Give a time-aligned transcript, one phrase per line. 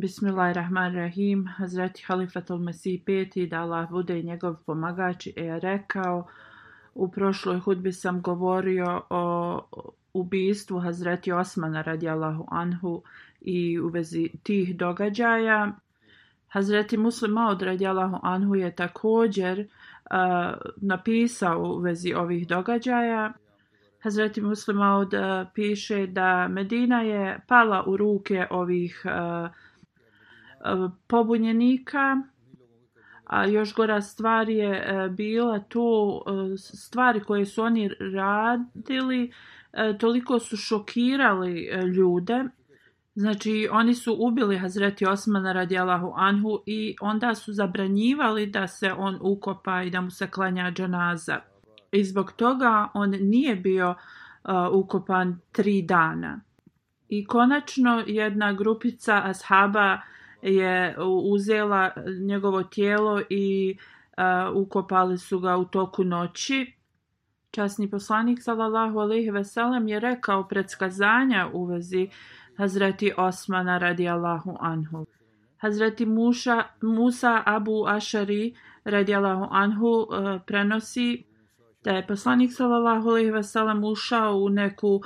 [0.00, 1.46] Bismillahirrahmanirrahim.
[1.58, 6.26] Hazreti Halifatul Mesih peti, da Allah bude i njegov pomagač, je rekao,
[6.94, 9.60] u prošloj hudbi sam govorio o
[10.12, 13.02] ubijstvu Hazreti Osmana radijallahu anhu
[13.40, 15.72] i u vezi tih događaja.
[16.48, 19.66] Hazreti Muslim Maud radijallahu anhu je također uh,
[20.76, 23.32] napisao u vezi ovih događaja.
[24.02, 25.20] Hazreti Muslim Maud uh,
[25.54, 29.50] piše da Medina je pala u ruke ovih uh,
[30.64, 32.22] Eh, pobunjenika,
[33.24, 39.32] a još gora stvar je eh, bila to eh, stvari koje su oni radili,
[40.00, 42.44] toliko su šokirali ljude.
[43.14, 49.18] Znači, oni su ubili Hazreti Osmana radijalahu anhu i onda su zabranjivali da se on
[49.20, 51.40] ukopa i da mu se klanja džanaza.
[51.92, 56.40] I zbog toga on nije bio uh, ukopan tri dana.
[57.08, 60.00] I konačno jedna grupica ashaba uh,
[60.42, 60.96] je
[61.32, 61.90] uzela
[62.26, 63.76] njegovo tijelo i
[64.18, 66.72] uh, ukopali su ga u toku noći.
[67.50, 72.08] Časni poslanik sallallahu alejhi ve sellem je rekao predskazanja u vezi
[72.56, 75.06] Hazreti Osmana radijallahu anhu.
[75.56, 80.06] Hazreti Musa, Musa Abu Ašari radijallahu anhu uh,
[80.46, 81.24] prenosi
[81.84, 85.02] da je poslanik sallallahu alejhi ve sellem ušao u neku uh,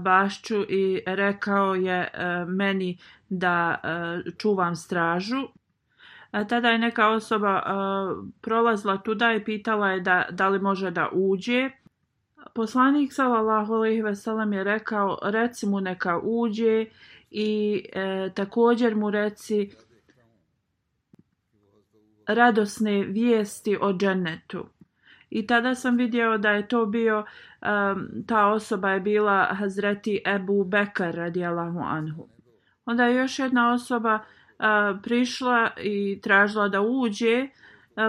[0.00, 2.98] bašću i rekao je uh, meni
[3.30, 5.48] da uh, čuvam stražu.
[6.32, 10.90] E, tada je neka osoba uh, prolazila tuda i pitala je da, da li može
[10.90, 11.70] da uđe.
[12.54, 16.86] Poslanik sallallahu alejhi ve sellem je rekao reci mu neka uđe
[17.30, 19.70] i e, također mu reci
[22.26, 24.66] radosne vijesti o džennetu.
[25.30, 30.64] I tada sam vidio da je to bio, um, ta osoba je bila Hazreti Ebu
[30.64, 32.28] Bekar radijalahu anhu.
[32.90, 34.64] Onda je još jedna osoba uh,
[35.02, 37.48] prišla i tražila da uđe.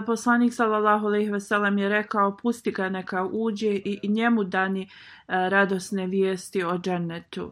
[0.06, 4.82] Poslanik sallallahu alejhi ve sellem je rekao pusti ga neka uđe i, i njemu dani
[4.82, 4.90] uh,
[5.28, 7.52] radosne vijesti o džennetu.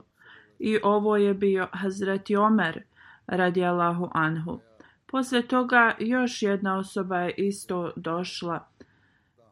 [0.59, 2.83] I ovo je bio Hazreti Omer
[3.27, 4.59] radijallahu anhu.
[5.05, 8.67] Posle toga još jedna osoba je isto došla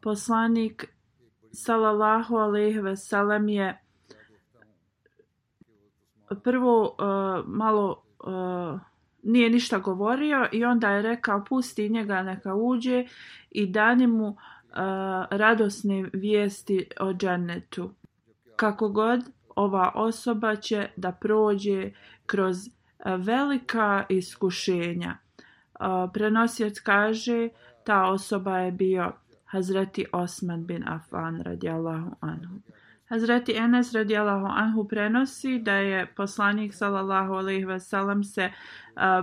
[0.01, 0.85] poslanik
[1.51, 3.81] sallallahu alejhi ve sellem je
[6.43, 8.79] prvo uh, malo uh,
[9.23, 13.05] nije ništa govorio i onda je rekao pusti njega neka uđe
[13.51, 14.35] i dani mu uh,
[15.31, 17.91] radosne vijesti o džennetu.
[18.55, 19.19] Kako god
[19.55, 21.91] ova osoba će da prođe
[22.25, 22.71] kroz uh,
[23.17, 25.17] velika iskušenja.
[25.79, 27.49] Uh, Prenosjec kaže
[27.83, 29.11] ta osoba je bio
[29.45, 32.55] Hazreti Osman bin Affan radijallahu anhu.
[33.09, 38.51] Hazreti Enes radijallahu anhu prenosi da je poslanik sallallahu alejhi ve sellem se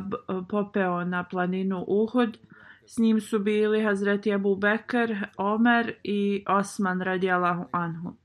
[0.01, 0.17] b,
[0.49, 2.39] popeo na planinu Uhud.
[2.87, 8.17] S njim su bili Hazreti Abu Bekr, Omer i Osman radijallahu anhu.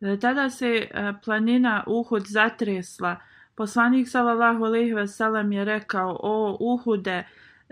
[0.00, 3.16] E, tada se e, planina Uhud zatresla.
[3.56, 7.24] Poslanik sallallahu alejhi ve sellem je rekao: "O Uhude,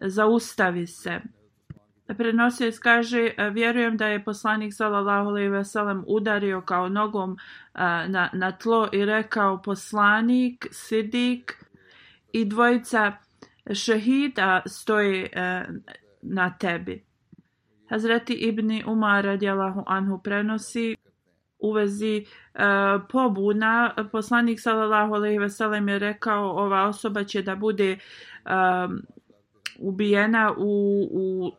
[0.02, 1.20] zaustavi se."
[2.14, 7.78] Prenosilac kaže, e, vjerujem da je poslanik sallallahu alejhi ve sellem udario kao nogom e,
[8.08, 11.64] na, na tlo i rekao poslanik, sidik
[12.32, 13.12] i dvojica
[13.74, 15.64] šehida stoje e,
[16.22, 17.04] na tebi.
[17.90, 20.96] Hazreti Ibni Umar radijallahu anhu prenosi
[21.58, 22.24] u vezi e,
[23.12, 27.98] pobuna poslanik sallallahu alejhi ve sellem je rekao ova osoba će da bude e,
[29.78, 31.52] ubijena u, u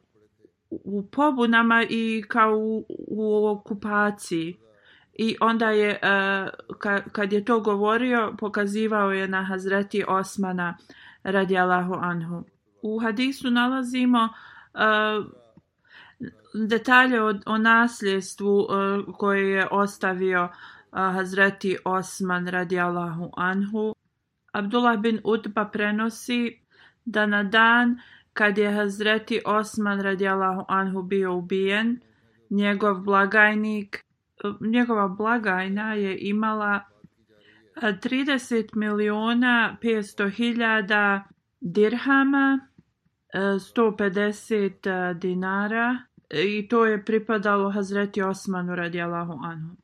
[0.69, 4.57] u pobunama i kao u, u okupaciji.
[5.13, 6.49] I onda je, uh,
[7.11, 10.77] kad je to govorio, pokazivao je na Hazreti Osmana
[11.23, 12.43] radijalahu anhu.
[12.81, 14.29] U hadisu nalazimo
[14.73, 15.25] uh,
[16.67, 20.49] detalje o, o nasljedstvu uh, koje je ostavio uh,
[20.91, 23.95] Hazreti Osman radijalahu anhu.
[24.51, 26.59] Abdullah bin Utba prenosi
[27.05, 27.99] da na dan
[28.37, 31.99] kad je Hazreti Osman radijalahu anhu bio ubijen,
[32.49, 34.05] njegov blagajnik,
[34.61, 36.79] njegova blagajna je imala
[37.75, 41.23] 30 miliona 500 hiljada
[41.61, 42.59] dirhama,
[43.33, 45.97] 150 dinara
[46.29, 49.75] i to je pripadalo Hazreti Osmanu radijalahu anhu.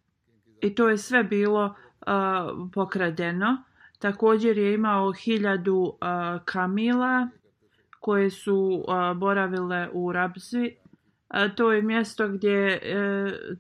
[0.62, 1.74] I to je sve bilo uh,
[2.74, 3.64] pokradeno.
[4.00, 5.98] Također je imao hiljadu uh,
[6.46, 7.30] kamila
[8.04, 10.76] koje su uh, boravile u Rabzi.
[11.30, 13.58] Uh, to je mjesto gdje je uh,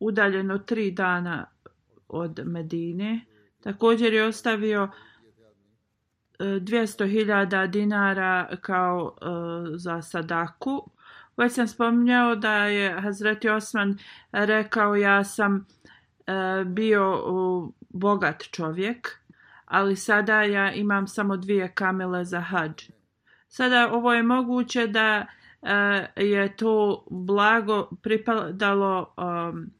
[0.00, 1.46] udaljeno tri dana
[2.08, 3.20] od Medine.
[3.60, 4.88] Također je ostavio
[6.38, 10.90] e, 200.000 dinara kao uh, za sadaku.
[11.36, 13.98] Već sam spominjao da je Hazreti Osman
[14.32, 19.23] rekao ja sam uh, bio uh, bogat čovjek,
[19.64, 22.82] ali sada ja imam samo dvije kamele za hađ.
[23.48, 25.26] Sada ovo je moguće da
[25.62, 25.68] uh,
[26.16, 29.70] je to blago pripadalo um,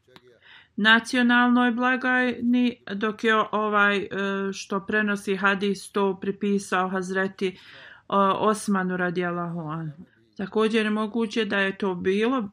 [0.75, 4.07] nacionalnoj blagajni, dok je ovaj uh,
[4.53, 10.03] što prenosi hadis to pripisao Hazreti uh, Osmanu radijalahu anhu.
[10.37, 12.47] Također je moguće da je to bilo uh,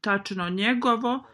[0.00, 1.24] tačno njegovo,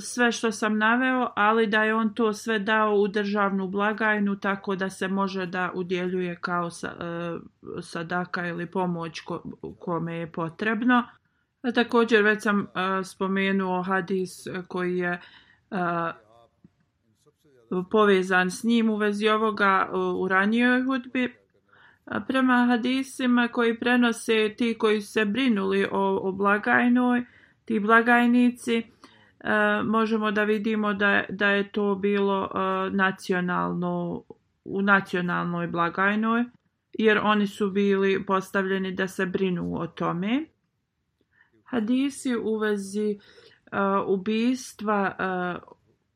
[0.00, 4.76] sve što sam naveo, ali da je on to sve dao u državnu blagajnu tako
[4.76, 7.38] da se može da udjeljuje kao sa, e,
[7.82, 9.42] sadaka ili pomoć ko,
[9.78, 11.04] kome je potrebno.
[11.62, 15.20] A također već sam e, spomenuo hadis koji je e,
[17.90, 21.34] povezan s njim u vezi ovoga u ranijoj hudbi.
[22.28, 27.24] Prema hadisima koji prenose ti koji se brinuli o, o blagajnoj,
[27.64, 28.93] ti blagajnici,
[29.44, 34.24] E, možemo da vidimo da, da je to bilo uh, nacionalno
[34.64, 36.44] u nacionalnoj blagajnoj
[36.92, 40.44] jer oni su bili postavljeni da se brinu o tome.
[41.64, 45.16] Hadisi u vezi uh, ubistva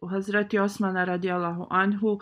[0.01, 2.21] uh, Hazreti Osmana radijalahu anhu uh,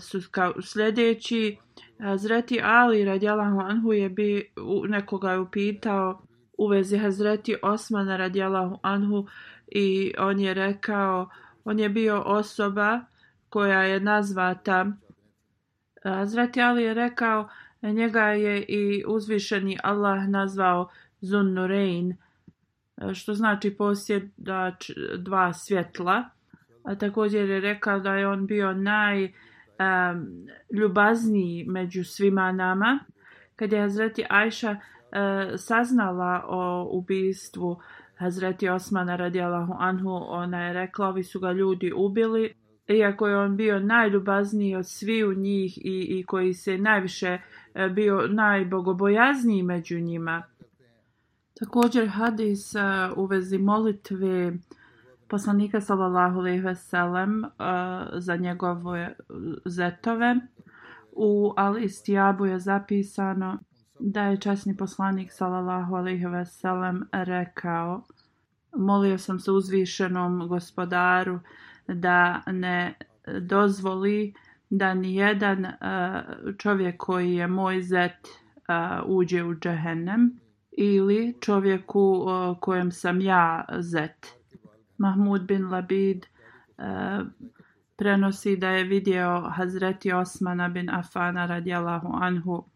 [0.00, 1.56] su kao sljedeći.
[1.98, 4.52] Hazreti Ali radijalahu anhu je bi
[4.88, 6.22] nekoga je upitao
[6.58, 9.28] u vezi Hazreti Osmana radijalahu anhu uh,
[9.74, 11.28] i on je rekao,
[11.64, 13.00] on je bio osoba
[13.48, 14.86] koja je nazvata
[16.04, 17.48] eh, Hazreti Ali je rekao,
[17.82, 20.88] njega je i uzvišeni Allah nazvao
[21.20, 22.16] Zunnurein, eh,
[23.14, 26.24] što znači posjedač dva svjetla.
[26.84, 32.98] A također je rekao da je on bio najljubazniji um, među svima nama.
[33.56, 34.78] Kad je Hazreti Ajša uh,
[35.56, 37.80] saznala o ubistvu
[38.22, 42.54] Hazreti Osmana radijalahu anhu, ona je rekla, ovi su ga ljudi ubili,
[42.88, 47.38] iako je on bio najljubazniji od sviju njih i, i koji se najviše
[47.74, 50.42] e, bio najbogobojazniji među njima.
[51.64, 54.52] Također hadis uh, u vezi molitve
[55.28, 57.50] poslanika sallallahu alejhi ve sellem uh,
[58.12, 59.16] za njegove
[59.64, 60.36] zetove
[61.12, 63.58] u Al Istijabu je zapisano
[64.04, 68.02] da je časni poslanik sallallahu alejhi ve sellem rekao
[68.76, 71.40] molio sam se uzvišenom gospodaru
[71.86, 72.94] da ne
[73.40, 74.34] dozvoli
[74.70, 76.22] da ni jedan uh, e,
[76.58, 80.40] čovjek koji je moj zet uh, uđe u džehennem
[80.72, 84.26] ili čovjeku uh, kojem sam ja zet.
[84.98, 86.26] Mahmud bin Labid
[86.78, 87.26] uh,
[87.96, 92.71] prenosi da je vidio Hazreti Osmana bin Afana radijallahu anhu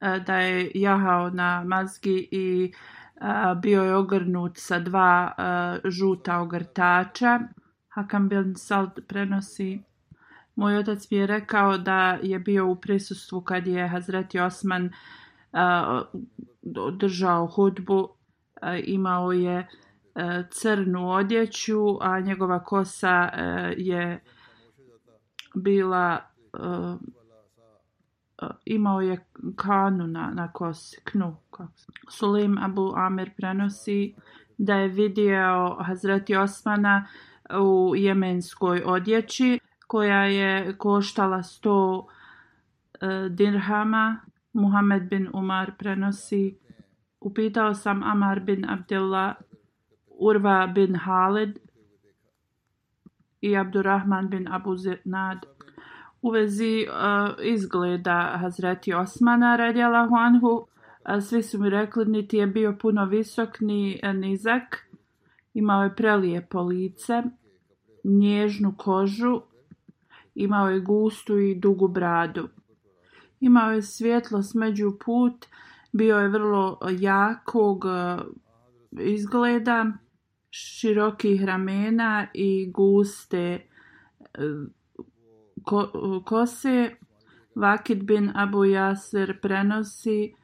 [0.00, 2.72] E, da je jahao na mazgi i
[3.16, 7.40] e, bio je ogrnut sa dva e, žuta ogrtača.
[7.88, 9.82] Hakan bin Sald prenosi.
[10.58, 14.90] Moj otac mi je rekao da je bio u prisustvu kad je Hazreti Osman
[15.52, 16.20] uh,
[16.92, 17.98] držao hudbu.
[17.98, 18.08] Uh,
[18.84, 23.38] imao je uh, crnu odjeću, a njegova kosa uh,
[23.76, 24.20] je
[25.54, 26.18] bila
[26.52, 27.00] uh,
[28.64, 29.24] imao je
[29.56, 31.36] kanu na, na kosi, knu.
[32.10, 34.14] Sulim Abu Amir prenosi
[34.58, 37.06] da je vidio Hazreti Osmana
[37.60, 42.04] u jemenskoj odjeći koja je koštala 100 uh,
[43.00, 44.20] e, dirhama.
[44.52, 46.58] Muhammed bin Umar prenosi
[47.20, 49.34] Upitao sam Amar bin Abdullah,
[50.06, 51.58] Urva bin Halid
[53.40, 55.46] i Abdurrahman bin Abu Zinad
[56.22, 60.48] u vezi uh, izgleda Hazreti Osmana radjala Huanhu.
[60.48, 64.88] Uh, svi su mi rekli niti je bio puno visok ni nizak.
[65.54, 67.22] Imao je prelijepo lice,
[68.04, 69.40] nježnu kožu,
[70.34, 72.48] imao je gustu i dugu bradu.
[73.40, 75.46] Imao je svjetlo smeđu put,
[75.92, 78.20] bio je vrlo jakog uh,
[79.00, 79.86] izgleda,
[80.50, 83.60] širokih ramena i guste
[84.38, 84.77] uh,
[85.64, 86.90] ko, kose
[87.54, 90.34] Vakid bin Abu Yasir prenosi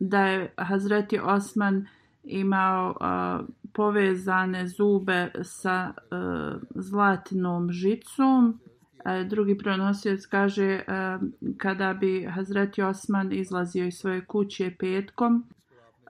[0.00, 1.86] da je Hazreti Osman
[2.24, 3.40] imao a,
[3.72, 8.60] povezane zube sa a, zlatnom žicom.
[9.04, 11.18] A, drugi prenosioc kaže a,
[11.58, 15.44] kada bi Hazreti Osman izlazio iz svoje kuće petkom,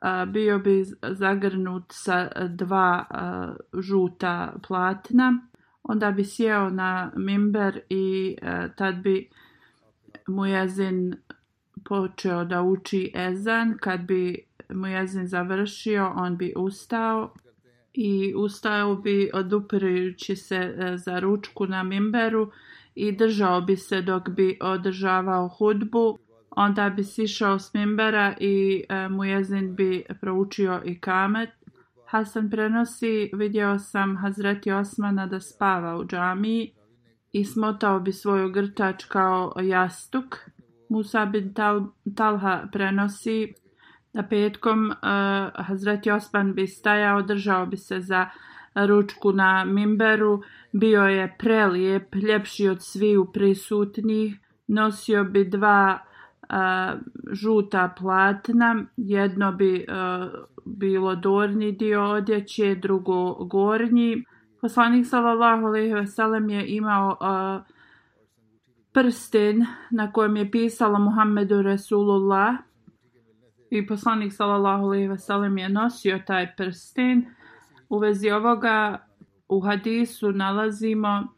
[0.00, 5.40] a, bio bi zagrnut sa dva a, žuta platna
[5.88, 9.28] onda bi sjeo na mimber i e, tad bi
[10.26, 11.14] mu jezin
[11.84, 13.78] počeo da uči ezan.
[13.80, 14.38] Kad bi
[14.70, 17.34] mu jezin završio, on bi ustao
[17.94, 22.50] i ustao bi odupirajući se e, za ručku na mimberu
[22.94, 26.18] i držao bi se dok bi održavao hudbu.
[26.50, 31.50] Onda bi sišao s mimbera i e, mu jezin bi proučio i kamet.
[32.06, 36.72] Hasan prenosi, vidio sam Hazreti Osmana da spava u džamiji
[37.32, 40.38] i smotao bi svoju grtač kao jastuk.
[40.88, 41.86] Musa bin Tal
[42.16, 43.54] Talha prenosi
[44.12, 44.96] da petkom uh,
[45.66, 48.28] Hazreti Osman bi stajao, držao bi se za
[48.74, 55.98] ručku na mimberu, bio je prelijep, ljepši od sviju prisutnih, nosio bi dva
[56.48, 56.94] a,
[57.32, 59.86] žuta platna, jedno bi
[60.64, 64.24] bilo dorni dio odjeće, drugo gornji.
[64.60, 67.16] Poslanik sallallahu alejhi ve sellem je imao
[68.92, 72.54] prsten na kojem je pisalo Muhammedu Resulullah
[73.70, 77.26] i poslanik sallallahu alejhi ve sellem je nosio taj prsten.
[77.88, 79.06] U vezi ovoga
[79.48, 81.28] u hadisu nalazimo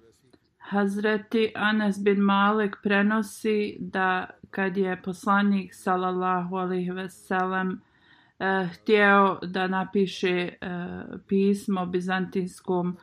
[0.58, 8.68] Hazreti Anas bin Malik prenosi da kad je poslanik sallallahu alejhi ve sellem uh, eh,
[8.72, 12.96] htio da napiše eh, pismo bizantinskom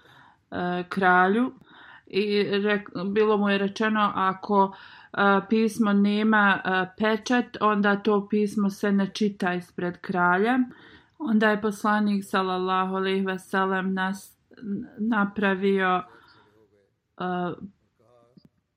[0.51, 1.51] eh, kralju
[2.07, 4.75] i rek, bilo mu je rečeno ako
[5.13, 10.59] eh, pismo nema eh, pečat onda to pismo se ne čita ispred kralja.
[11.17, 14.37] Onda je poslanik sallallahu alejhi ve sellem nas
[14.97, 16.03] napravio
[17.19, 17.53] eh,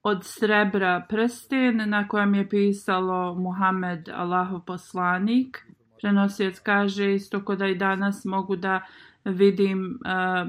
[0.09, 5.69] od srebra prsten na kojem je pisalo Muhammed Allahov poslanik
[6.00, 8.81] prenosioc kaže isto kod da i danas mogu da
[9.25, 10.49] vidim uh,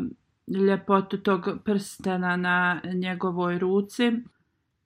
[0.58, 4.12] ljepotu tog prstena na njegovoj ruci.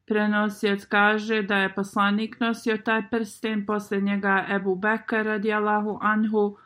[0.05, 6.57] Prenosioc kaže da je poslanik nosio taj prsten, posle njega Ebu Bekar radijalahu anhu,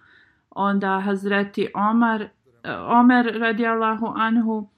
[0.50, 4.70] onda Hazreti Omar, uh, Omer radijalahu anhu,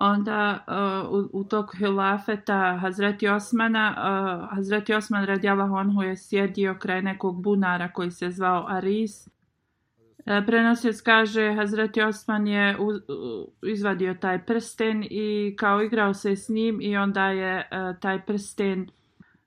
[0.00, 6.76] onda uh, u, u toku hilafeta Hazreti Osmana, uh, Hazreti Osman radijalahu anhu je sjedio
[6.78, 9.26] kraj nekog bunara koji se zvao Aris.
[9.26, 16.36] Uh, prenosio kaže Hazreti Osman je u, u, izvadio taj prsten i kao igrao se
[16.36, 18.90] s njim i onda je uh, taj prsten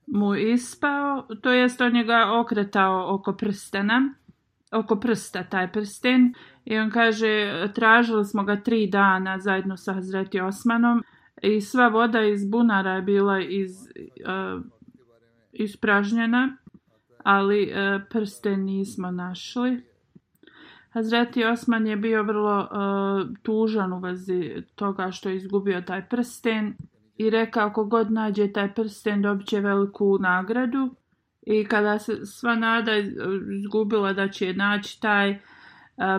[0.06, 4.14] mu ispao, to jest on je ga okretao oko prstena,
[4.74, 10.40] oko prsta taj prsten I on kaže, tražili smo ga tri dana zajedno sa Hazreti
[10.40, 11.02] Osmanom
[11.42, 14.62] i sva voda iz bunara je bila iz, uh,
[15.52, 16.56] ispražnjena,
[17.24, 19.82] ali eh, uh, prsten nismo našli.
[20.90, 26.74] Hazreti Osman je bio vrlo uh, tužan u vezi toga što je izgubio taj prsten
[27.16, 30.94] i rekao ako god nađe taj prsten dobit će veliku nagradu.
[31.46, 32.92] I kada se sva nada
[33.58, 35.38] izgubila da će naći taj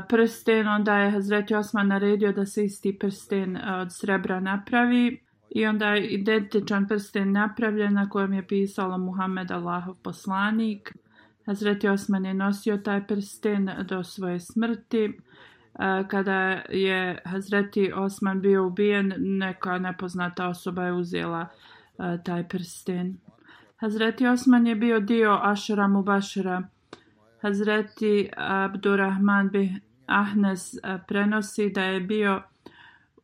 [0.09, 5.87] prsten, onda je Hazreti Osman naredio da se isti prsten od srebra napravi i onda
[5.87, 10.93] je identičan prsten napravljen na kojem je pisalo Muhammed Allahov poslanik.
[11.45, 15.19] Hazreti Osman je nosio taj prsten do svoje smrti.
[16.07, 21.47] Kada je Hazreti Osman bio ubijen, neka nepoznata osoba je uzela
[22.25, 23.17] taj prsten.
[23.75, 26.63] Hazreti Osman je bio dio Ašera Mubašera.
[27.41, 32.41] Hazreti Abdurrahman bin Ahnes eh, prenosi da je bio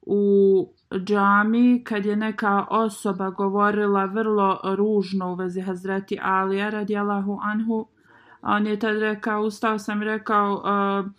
[0.02, 7.88] u džami kad je neka osoba govorila vrlo ružno u vezi Hazreti Alija radijalahu anhu.
[8.42, 11.12] A on je tad rekao, ustao sam rekao uh,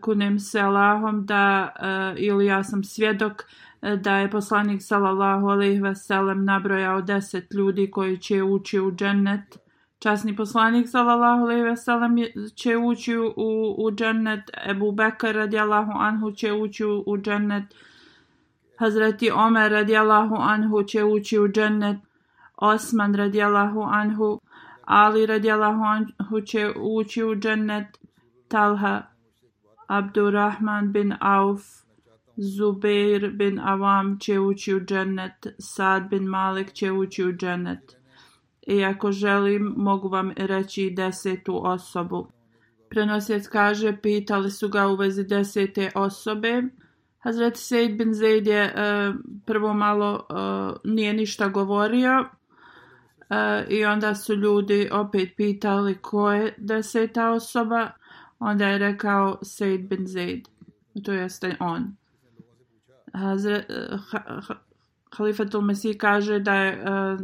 [0.00, 3.44] kunem se Allahom da uh, ili ja sam svjedok
[3.82, 8.92] E, da je poslanik sallallahu alejhi ve sellem nabrojao deset ljudi koji će ući u
[8.92, 9.58] džennet.
[9.98, 12.16] Časni poslanik sallallahu alejhi ve sellem
[12.54, 14.50] će ući u u džennet.
[14.70, 17.64] Ebu Bekr radijallahu anhu će ući u džennet.
[18.78, 21.96] Hazreti Omer radijallahu anhu će ući u džennet.
[22.56, 24.40] Osman radijallahu anhu,
[24.84, 27.98] Ali radijallahu anhu će ući u džennet.
[28.48, 29.02] Talha
[29.86, 31.81] Abdurrahman bin Auf,
[32.36, 37.96] Zubair bin Awam će ući u džennet, Sad bin Malik će ući u džennet.
[38.66, 42.28] I ako želim, mogu vam reći desetu osobu.
[42.90, 46.62] Prenosjec kaže, pitali su ga u vezi desete osobe.
[47.18, 48.72] Hazret Sejd bin Zaid je e,
[49.46, 50.34] prvo malo e,
[50.84, 57.90] nije ništa govorio e, i onda su ljudi opet pitali ko je deseta osoba.
[58.38, 60.48] Onda je rekao Sejd bin Zaid.
[61.04, 62.01] To jeste on.
[63.12, 64.54] Hazret, uh, eh,
[65.16, 67.16] Halifatul Mesih kaže da je eh,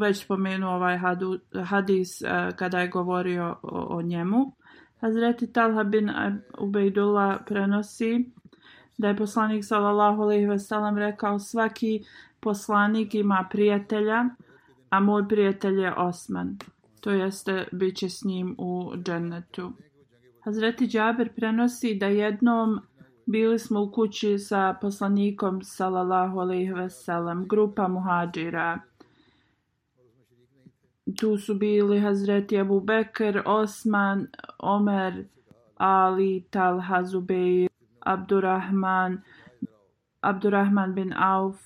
[0.00, 4.52] već spomenuo ovaj hadu, hadis eh, kada je govorio o, o njemu.
[5.00, 6.10] Hazreti Talha bin
[6.58, 8.30] Ubejdullah prenosi
[8.98, 12.04] da je poslanik sallallahu alejhi ve sellem rekao svaki
[12.40, 14.24] poslanik ima prijatelja,
[14.90, 16.58] a moj prijatelj je Osman.
[17.00, 19.72] To jeste biće s njim u džennetu.
[20.44, 22.80] Hazreti Džaber prenosi da jednom
[23.26, 28.80] bili smo u kući sa poslanikom sallallahu alejhi ve sellem, grupa muhadžira.
[31.20, 34.26] Tu su bili Hazreti Abu Bekr, Osman,
[34.58, 35.24] Omer,
[35.76, 37.68] Ali, Talha, Zubeir,
[38.00, 39.22] Abdurrahman,
[40.20, 41.56] Abdurrahman bin Auf,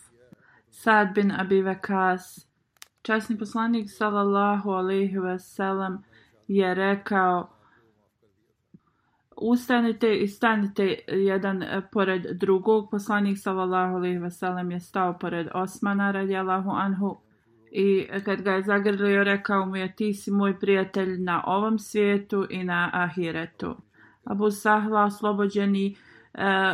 [0.71, 2.47] Sad bin Abi Vakas.
[3.03, 5.99] Časni poslanik sallallahu alejhi ve sellem
[6.49, 7.54] je rekao
[9.37, 12.91] Ustanite i stanite jedan e, pored drugog.
[12.91, 17.17] Poslanik sallallahu alejhi ve sellem je stao pored Osmana radijallahu anhu
[17.71, 22.47] i kad ga je zagrlio rekao mu je ti si moj prijatelj na ovom svijetu
[22.51, 23.77] i na ahiretu.
[24.25, 25.95] Abu Sahla oslobođeni e,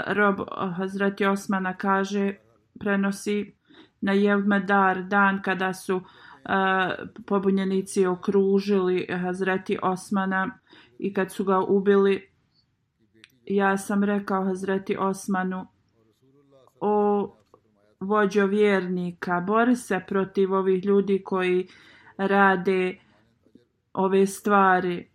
[0.07, 0.37] rob
[0.77, 2.35] Hazreti Osmana kaže,
[2.81, 3.55] prenosi
[4.01, 6.03] na Jevmedar dan kada su e,
[7.27, 10.59] pobunjenici okružili Hazreti Osmana
[10.99, 12.30] i kad su ga ubili,
[13.55, 15.67] ja sam rekao Hazreti Osmanu,
[16.81, 17.37] o
[18.01, 21.69] vođo vjernika, bori se protiv ovih ljudi koji
[22.17, 22.99] rade
[23.93, 25.11] ove stvari.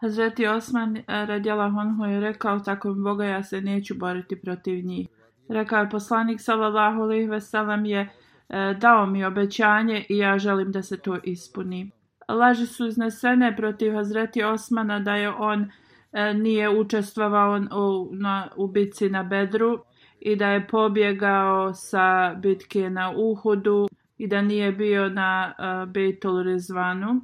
[0.00, 4.84] Hazreti Osman eh, radjala Honhu je rekao, tako mi Boga ja se neću boriti protiv
[4.84, 5.08] njih.
[5.48, 8.00] Rekao je poslanik sallallahu alaihi veselam je
[8.48, 11.90] e, dao mi obećanje i ja želim da se to ispuni.
[12.28, 15.70] Laži su iznesene protiv Hazreti Osmana da je on
[16.12, 19.78] E, nije učestvovao u, na, u bitci na Bedru
[20.20, 25.88] i da je pobjegao sa bitke na Uhudu i da nije bio na e, uh,
[25.88, 27.20] Bejtul Rizvanu.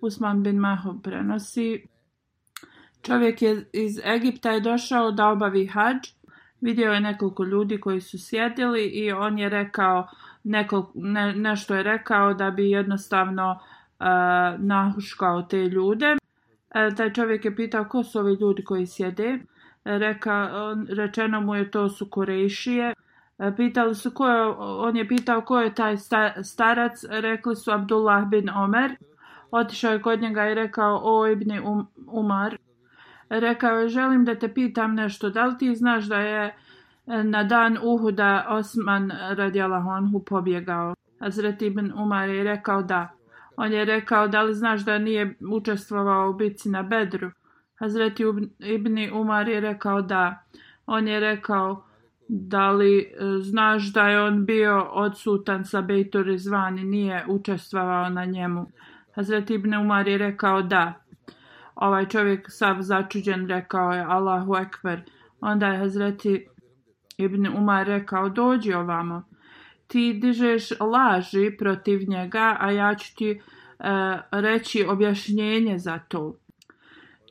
[0.00, 1.86] Usman bin Maho prenosi.
[3.02, 6.08] Čovjek je iz Egipta je došao da obavi hađ.
[6.60, 10.08] Vidio je nekoliko ljudi koji su sjedili i on je rekao
[10.44, 14.06] neko, ne, nešto je rekao da bi jednostavno uh,
[14.58, 16.21] nahuškao te ljude.
[16.74, 19.38] E, taj čovjek je pitao ko su ovi ljudi koji sjede e,
[19.84, 20.50] reka,
[20.88, 22.94] rečeno mu je to su Korejšije.
[23.38, 25.96] E, pitali su ko je, on je pitao ko je taj
[26.42, 28.96] starac, rekli su Abdullah bin Omer.
[29.50, 32.56] Otišao je kod njega i rekao o Ibni um, Umar.
[33.28, 36.54] Rekao je želim da te pitam nešto, da li ti znaš da je
[37.06, 40.94] e, na dan Uhuda Osman radijalahu anhu pobjegao.
[41.20, 43.08] Hazret ibn Umar je rekao da.
[43.62, 47.30] On je rekao da li znaš da nije učestvovao u bitci na Bedru.
[47.74, 48.24] Hazreti
[48.58, 50.44] Ibni Umar je rekao da.
[50.86, 51.84] On je rekao
[52.28, 58.08] da li e, znaš da je on bio odsutan sa Bejtur izvan i nije učestvovao
[58.08, 58.66] na njemu.
[59.14, 60.92] Hazreti Ibni Umar je rekao da.
[61.74, 65.00] Ovaj čovjek sav začuđen rekao je Allahu Ekber.
[65.40, 66.46] Onda je Hazreti
[67.16, 69.22] Ibn Umar rekao dođi ovamo.
[69.92, 73.38] Ti dižeš laži protiv njega, a ja ću ti e,
[74.30, 76.42] reći objašnjenje za to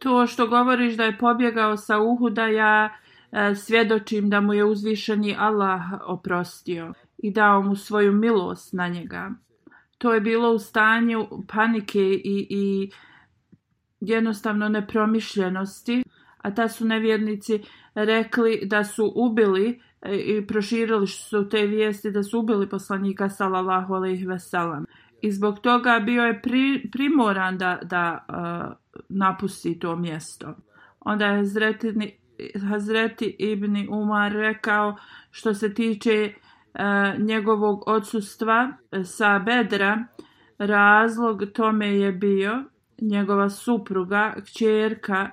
[0.01, 2.89] to što govoriš da je pobjegao sa Uhuda, ja
[3.31, 9.31] e, svjedočim da mu je uzvišeni Allah oprostio i dao mu svoju milost na njega.
[9.97, 12.91] To je bilo u stanju panike i, i
[13.99, 16.03] jednostavno nepromišljenosti,
[16.37, 17.61] a ta su nevjernici
[17.95, 23.93] rekli da su ubili E, i proširili su te vijesti da su ubili poslanika sallallahu
[23.93, 24.85] alejhi ve sellem.
[25.21, 28.73] I zbog toga bio je pri, primoran da, da uh,
[29.09, 30.55] napusti to mjesto.
[30.99, 32.17] Onda je Hazreti,
[32.69, 34.95] Hazreti Ibni Umar rekao
[35.31, 38.71] što se tiče uh, njegovog odsustva
[39.03, 40.05] sa Bedra,
[40.57, 42.63] razlog tome je bio
[43.01, 45.29] njegova supruga, kćerka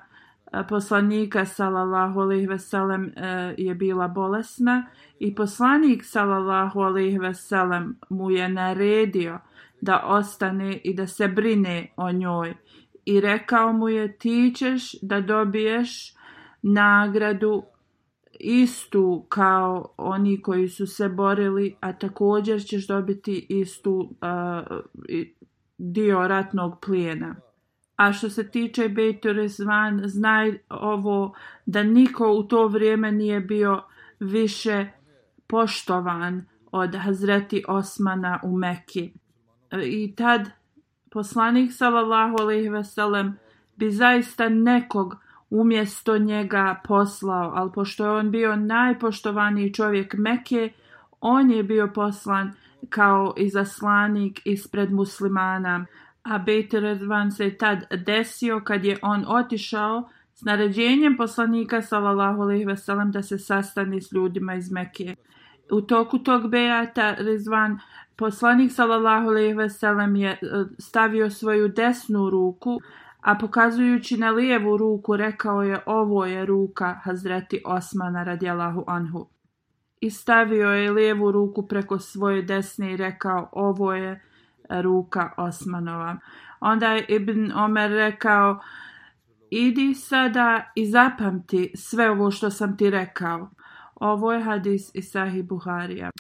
[0.69, 4.87] poslanika sallallahu alejhi ve sellem e, je bila bolesna
[5.19, 9.39] i poslanik sallallahu alejhi ve sellem mu je naredio
[9.81, 12.55] da ostane i da se brine o njoj
[13.05, 16.15] i rekao mu je ti ćeš da dobiješ
[16.63, 17.63] nagradu
[18.41, 24.79] istu kao oni koji su se borili, a također ćeš dobiti istu uh,
[25.79, 27.37] dio ratnog plijena.
[27.99, 31.35] A što se tiče Bejtu Rezvan, znaj ovo
[31.67, 33.83] da niko u to vrijeme nije bio
[34.21, 34.87] više
[35.47, 39.13] poštovan od Hazreti Osmana u Mekki.
[39.85, 40.51] I tad
[41.11, 43.39] poslanik sallallahu alejhi ve sellem
[43.77, 45.17] bi zaista nekog
[45.51, 50.73] umjesto njega poslao, ali pošto je on bio najpoštovaniji čovjek Mekke,
[51.21, 52.53] on je bio poslan
[52.89, 55.87] kao izaslanik ispred muslimana
[56.29, 62.65] a Bejt Redvan se tad desio kad je on otišao s naređenjem poslanika sallallahu alejhi
[62.65, 65.15] ve sellem da se sastane s ljudima iz Mekke.
[65.71, 67.79] U toku tog bejata Rezvan
[68.17, 70.39] poslanik sallallahu alejhi ve sellem je e,
[70.79, 72.81] stavio svoju desnu ruku,
[73.21, 79.27] a pokazujući na lijevu ruku rekao je ovo je ruka Hazreti Osmana radijallahu anhu.
[80.01, 84.28] I stavio je lijevu ruku preko svoje desne i rekao ovo je
[84.71, 86.17] ruka Osmanova.
[86.61, 88.61] Onda je Ibn Omer rekao,
[89.51, 93.51] idi sada i zapamti sve ovo što sam ti rekao.
[93.95, 96.11] Ovo je hadis iz Sahih Buharija.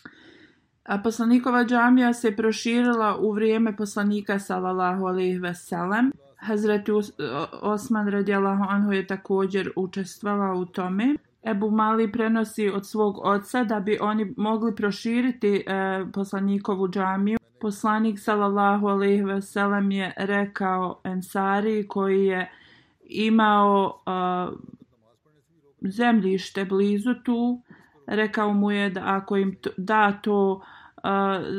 [0.85, 6.13] A poslanikova džamija se proširila u vrijeme poslanika sallallahu alejhi ve sellem.
[6.37, 6.93] Hazreti
[7.63, 11.17] Osman radijallahu anhu je također učestvovao u tome.
[11.43, 18.18] Ebu Mali prenosi od svog oca da bi oni mogli proširiti e, poslanikovu džamiju poslanik
[18.18, 22.51] sallallahu alejhi ve sellem je rekao Ensari koji je
[23.03, 24.59] imao uh,
[25.81, 27.62] zemljište blizu tu
[28.07, 30.62] rekao mu je da ako im da to uh,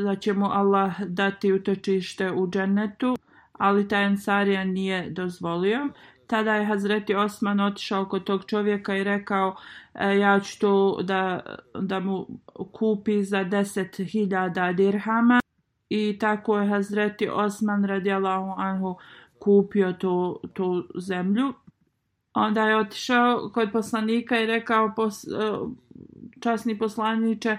[0.05, 3.15] da će mu Allah dati utočište u džennetu
[3.59, 5.89] ali taj Ensarija nije dozvolio.
[6.27, 9.55] Tada je Hazreti Osman otišao kod tog čovjeka i rekao
[9.93, 11.41] e, ja ću to da,
[11.79, 12.27] da mu
[12.71, 15.39] kupi za deset hiljada dirhama
[15.89, 18.95] i tako je Hazreti Osman radijalahu anhu
[19.39, 21.53] kupio tu, tu zemlju.
[22.33, 25.27] Onda je otišao kod poslanika i rekao pos, e,
[26.39, 27.57] časni poslaniče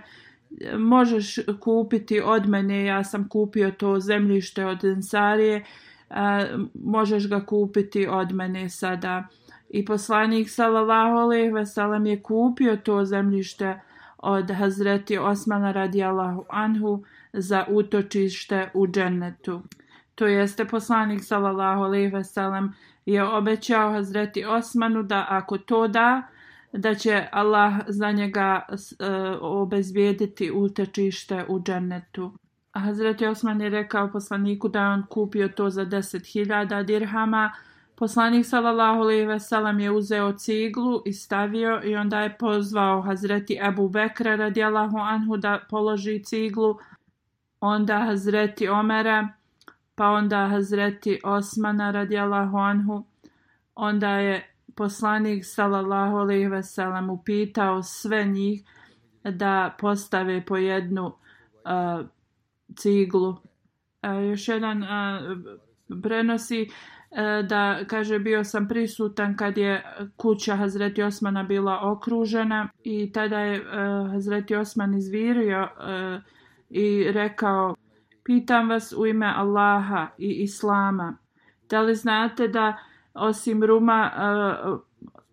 [0.79, 5.64] možeš kupiti od mene, ja sam kupio to zemljište od Ensarije,
[6.11, 6.14] e,
[6.75, 9.27] možeš ga kupiti od mene sada.
[9.71, 13.81] I poslanik sallallahu alejhi ve sellem je kupio to zemljište
[14.19, 19.62] od Hazreti Osmana radijallahu anhu za utočište u džennetu.
[20.14, 22.73] To jeste poslanik sallallahu alejhi ve sellem
[23.07, 26.23] je obećao Hazreti Osmanu da ako to da
[26.73, 28.75] da će Allah za njega e,
[29.40, 32.33] obezbijediti utočište u džennetu.
[32.73, 37.53] Hazreti Osman je rekao poslaniku da on kupio to za 10.000 dirhama.
[37.95, 43.59] Poslanik sallallahu alejhi ve sellem je uzeo ciglu i stavio i onda je pozvao Hazreti
[43.62, 46.79] Abu Bekra radijallahu anhu da položi ciglu
[47.61, 49.29] onda Hazreti Omera,
[49.94, 53.05] pa onda Hazreti Osmana radijallahu anhu,
[53.75, 58.62] onda je poslanik sallallahu alejhi ve sellem upitao sve njih
[59.25, 62.07] da postave po jednu uh,
[62.77, 63.29] ciglu.
[63.29, 64.88] Uh, još jedan uh,
[66.03, 66.68] prenosi
[67.11, 69.85] uh, da kaže bio sam prisutan kad je
[70.16, 73.66] kuća Hazreti Osmana bila okružena i tada je uh,
[74.12, 76.23] Hazreti Osman izvirio uh,
[76.70, 77.76] i rekao
[78.24, 81.16] pitam vas u ime Allaha i Islama
[81.70, 82.76] da li znate da
[83.14, 84.80] osim Ruma uh,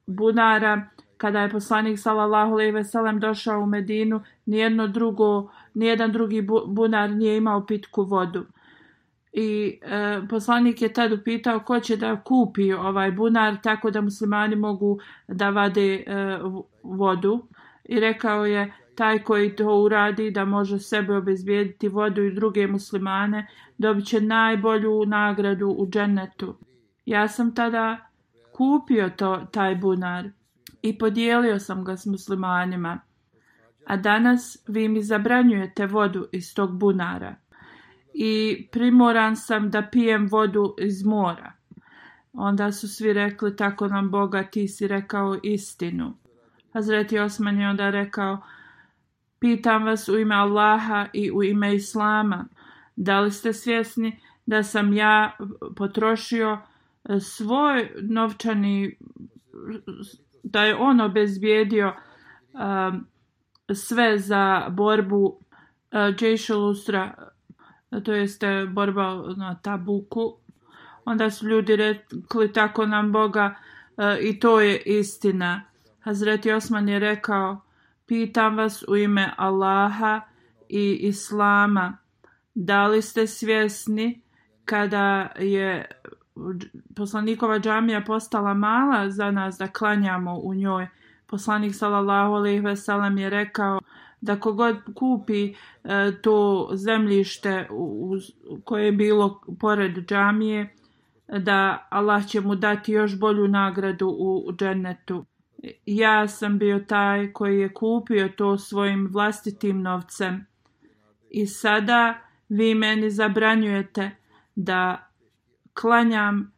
[0.08, 6.48] bunara kada je poslanik sallallahu alejhi ve sellem došao u Medinu nijedno drugo nijedan drugi
[6.68, 8.46] bunar nije imao pitku vodu?
[9.34, 14.56] I e, poslanik je tad upitao ko će da kupi ovaj bunar tako da muslimani
[14.56, 16.40] mogu da vade e,
[16.84, 17.48] vodu?
[17.84, 23.48] I rekao je taj koji to uradi da može sebe obezbijediti vodu i druge muslimane
[23.78, 26.56] dobit će najbolju nagradu u džennetu.
[27.06, 27.98] Ja sam tada
[28.54, 30.30] kupio to, taj bunar
[30.82, 33.00] i podijelio sam ga s muslimanima.
[33.86, 37.36] A danas vi mi zabranjujete vodu iz tog bunara.
[38.14, 41.52] I primoran sam da pijem vodu iz mora.
[42.34, 46.14] Onda su svi rekli, tako nam Boga, ti si rekao istinu.
[46.74, 48.38] Hazreti Osman je onda rekao,
[49.40, 52.46] pitam vas u ime Allaha i u ime Islama,
[52.96, 55.38] da li ste svjesni da sam ja
[55.76, 56.58] potrošio
[57.10, 58.98] e, svoj novčani,
[60.44, 61.94] da je on obezbijedio
[62.54, 63.06] um,
[63.74, 65.40] sve za borbu
[65.92, 67.14] e, uh, Džejša Lustra,
[68.04, 70.38] to jeste borba na Tabuku,
[71.06, 73.56] onda su ljudi rekli tako nam Boga
[73.98, 75.62] uh, i to je istina.
[76.00, 77.62] Hazreti Osman je rekao,
[78.08, 80.22] pitam vas u ime Allaha
[80.70, 81.98] i Islama,
[82.56, 84.22] da li ste svjesni
[84.66, 85.86] kada je
[86.96, 90.88] poslanikova džamija postala mala za nas da klanjamo u njoj.
[91.28, 93.80] Poslanik sallallahu alejhi ve sellem je rekao
[94.22, 95.54] da kogod kupi e,
[96.22, 98.16] to zemljište u,
[98.50, 100.76] u, koje je bilo pored džamije
[101.28, 105.26] da Allah će mu dati još bolju nagradu u, u džennetu.
[105.86, 110.46] Ja sam bio taj koji je kupio to svojim vlastitim novcem.
[111.30, 114.12] I sada vi meni zabranjujete
[114.56, 115.10] da
[115.74, 116.52] klanjam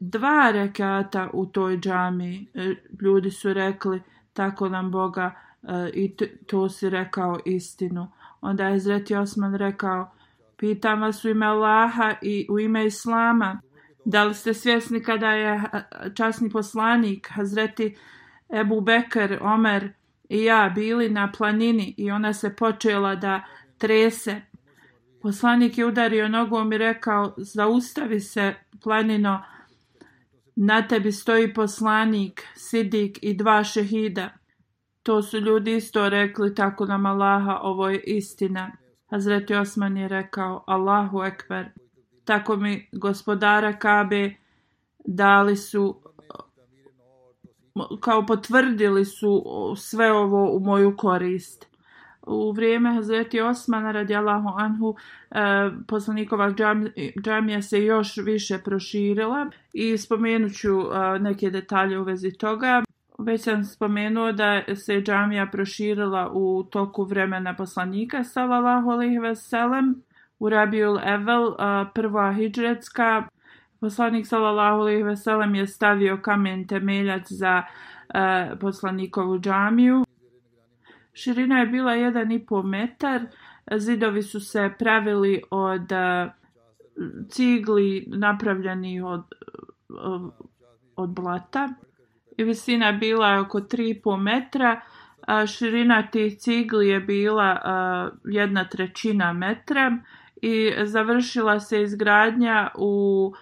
[0.00, 2.46] dva rekata u toj džami.
[2.54, 6.16] E, ljudi su rekli tako nam Boga e, i
[6.46, 8.08] to si rekao istinu.
[8.40, 10.10] Onda je Zreti Osman rekao
[10.56, 13.60] pitam vas u ime Allaha i u ime Islama
[14.04, 15.62] da li ste svjesni kada je
[16.14, 17.96] časni poslanik Hazreti
[18.50, 19.92] Ebu Bekr, Omer
[20.28, 23.42] i ja bili na planini i ona se počela da
[23.78, 24.40] trese
[25.26, 29.42] Poslanik je udario nogom i rekao, zaustavi se, planino,
[30.56, 34.28] na tebi stoji poslanik, sidik i dva šehida.
[35.02, 38.72] To su ljudi isto rekli, tako nam Allaha, ovo je istina.
[39.06, 41.66] Hazreti Osman je rekao, Allahu ekber.
[42.24, 44.34] Tako mi gospodara Kabe
[45.04, 46.02] dali su,
[48.00, 49.42] kao potvrdili su
[49.76, 51.76] sve ovo u moju korist.
[52.26, 54.94] U vrijeme Hazreti Osmana radijallahu anhu
[55.30, 55.40] e,
[55.88, 56.54] poslanikova
[57.22, 59.50] džamija se još više proširila.
[59.72, 62.82] I spomenut ću e, neke detalje u vezi toga.
[63.18, 70.02] Već sam spomenuo da se džamija proširila u toku vremena poslanika sallallahu alejhi ve sellem.
[70.38, 71.54] U Rabiul Evel e,
[71.94, 73.28] prva hidžretska
[73.80, 77.62] poslanik sallallahu alejhi ve sellem je stavio kamen temeljac za
[78.14, 80.04] e, poslanikovu džamiju.
[81.12, 83.20] Širina je bila 1,5 metar,
[83.76, 86.28] zidovi su se pravili od e,
[87.28, 89.24] cigli napravljeni od,
[89.90, 89.94] e,
[90.96, 91.68] od blata.
[92.38, 94.80] I visina je bila oko 3,5 metra,
[95.26, 97.60] a širina tih cigli je bila e,
[98.24, 99.98] jedna trećina metra
[100.42, 103.32] i završila se izgradnja u,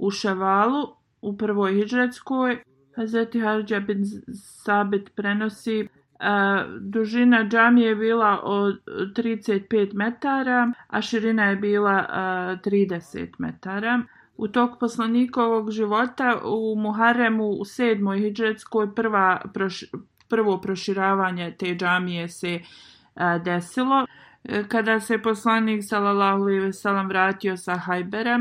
[0.00, 0.86] u Ševalu,
[1.22, 2.62] u prvoj hidžretskoj.
[2.96, 5.86] Hazreti Hadža bin Sabit prenosi e,
[6.80, 11.98] dužina džamije je bila od 35 metara, a širina je bila
[12.64, 14.02] e, 30 metara.
[14.36, 19.84] U tok poslanikovog života u Muharremu u sedmoj hijđretskoj prva proš,
[20.28, 22.60] prvo proširavanje te džamije se e,
[23.44, 24.06] desilo.
[24.68, 28.38] Kada se poslanik sallallahu alejhi ve sellem vratio sa Hajbera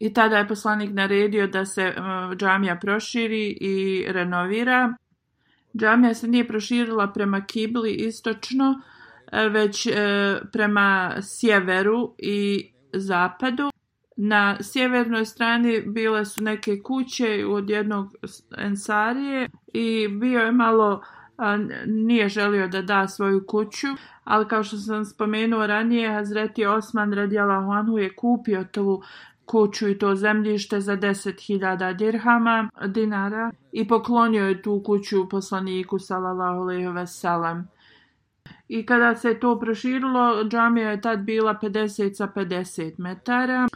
[0.00, 1.94] i tada je poslanik naredio da se e,
[2.36, 4.94] džamija proširi i renovira.
[5.76, 8.80] Džamija se nije proširila prema kibli istočno,
[9.32, 9.92] e, već e,
[10.52, 13.70] prema sjeveru i zapadu.
[14.16, 18.14] Na sjevernoj strani bile su neke kuće od jednog
[18.58, 21.02] ensarije i bio je malo
[21.86, 23.86] nije želio da da svoju kuću,
[24.24, 29.02] ali kao što sam spomenuo ranije, Hazreti Osman radijala Huanhu je kupio tu
[29.50, 36.60] kuću i to zemljište za 10.000 dirhama dinara i poklonio je tu kuću poslaniku sallallahu
[36.60, 37.68] alejhi ve sellem.
[38.68, 43.68] I kada se to proširilo, džamija je tad bila 50 sa 50 metara.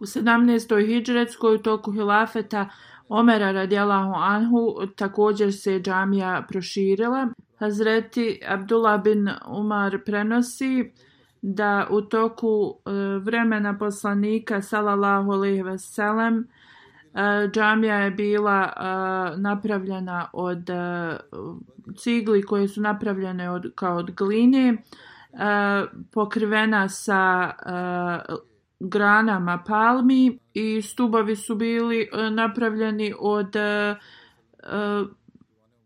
[0.00, 0.86] U 17.
[0.86, 2.68] hidžretskoj toku hilafeta
[3.08, 7.28] Omera radijalahu anhu također se džamija proširila.
[7.58, 10.92] Hazreti Abdullah bin Umar prenosi
[11.42, 19.40] da u toku e, vremena poslanika sallallahu alejhi ve sellem e, džamija je bila e,
[19.40, 21.16] napravljena od e,
[21.96, 24.76] cigli koje su napravljene od kao od gline e,
[26.12, 27.52] pokrivena sa
[28.80, 33.56] granama palmi i stubovi su bili napravljeni od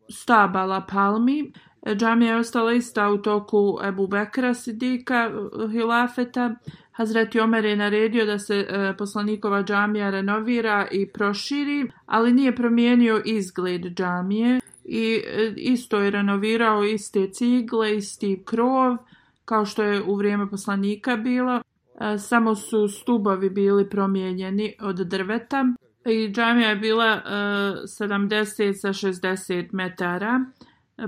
[0.08, 1.52] stabala palmi.
[1.94, 6.54] Džamija je ostala ista u toku Ebu Bekra Sidika eh, Hilafeta.
[6.96, 13.22] Hazreti Omer je naredio da se e, poslanikova džamija renovira i proširi, ali nije promijenio
[13.24, 18.96] izgled džamije i e, isto je renovirao iste cigle, isti krov,
[19.44, 21.60] kao što je u vrijeme poslanika bilo.
[21.60, 25.64] E, samo su stubovi bili promijenjeni od drveta
[26.06, 30.44] i džamija je bila 70 sa 60 metara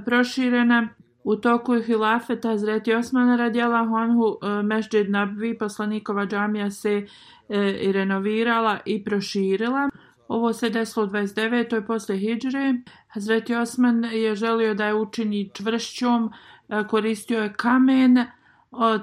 [0.04, 0.88] proširena.
[1.24, 7.06] U toku hilafeta Hazreti Osmana radijala Honhu e, Mešđed Nabvi poslanikova džamija se
[7.48, 9.90] e, i renovirala i proširila.
[10.28, 11.86] Ovo se desilo u 29.
[11.86, 12.74] posle Hidžre.
[13.08, 16.32] Hazreti Osman je želio da je učini čvršćom,
[16.68, 18.26] e, koristio je kamen, e,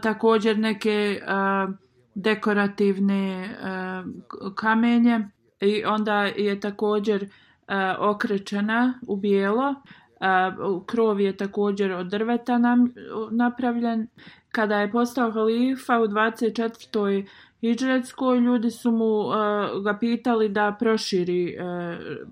[0.02, 1.22] također neke
[2.16, 3.50] dekorativne
[4.56, 5.20] kamenje
[5.62, 7.30] i onda je također
[8.00, 9.76] okrečena u bijelo
[10.86, 12.94] krov je također od drveta nam,
[13.32, 14.08] napravljen.
[14.52, 17.26] Kada je postao halifa u 24.
[17.62, 19.36] Hidžretskoj, ljudi su mu uh,
[19.84, 21.66] ga pitali da proširi uh,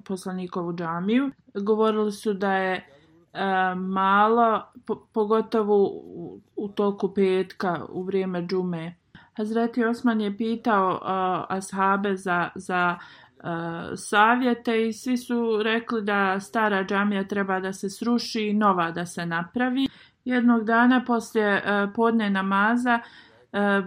[0.03, 1.31] poslanikovu džamiju.
[1.53, 2.81] Govorili su da je e,
[3.33, 8.95] uh, malo, po, pogotovo u, u toku petka, u vrijeme džume.
[9.37, 16.01] Hazreti Osman je pitao uh, ashabe za, za uh, E, savjete i svi su rekli
[16.01, 19.87] da stara džamija treba da se sruši i nova da se napravi.
[20.25, 22.99] Jednog dana poslije e, podne namaza
[23.53, 23.81] e,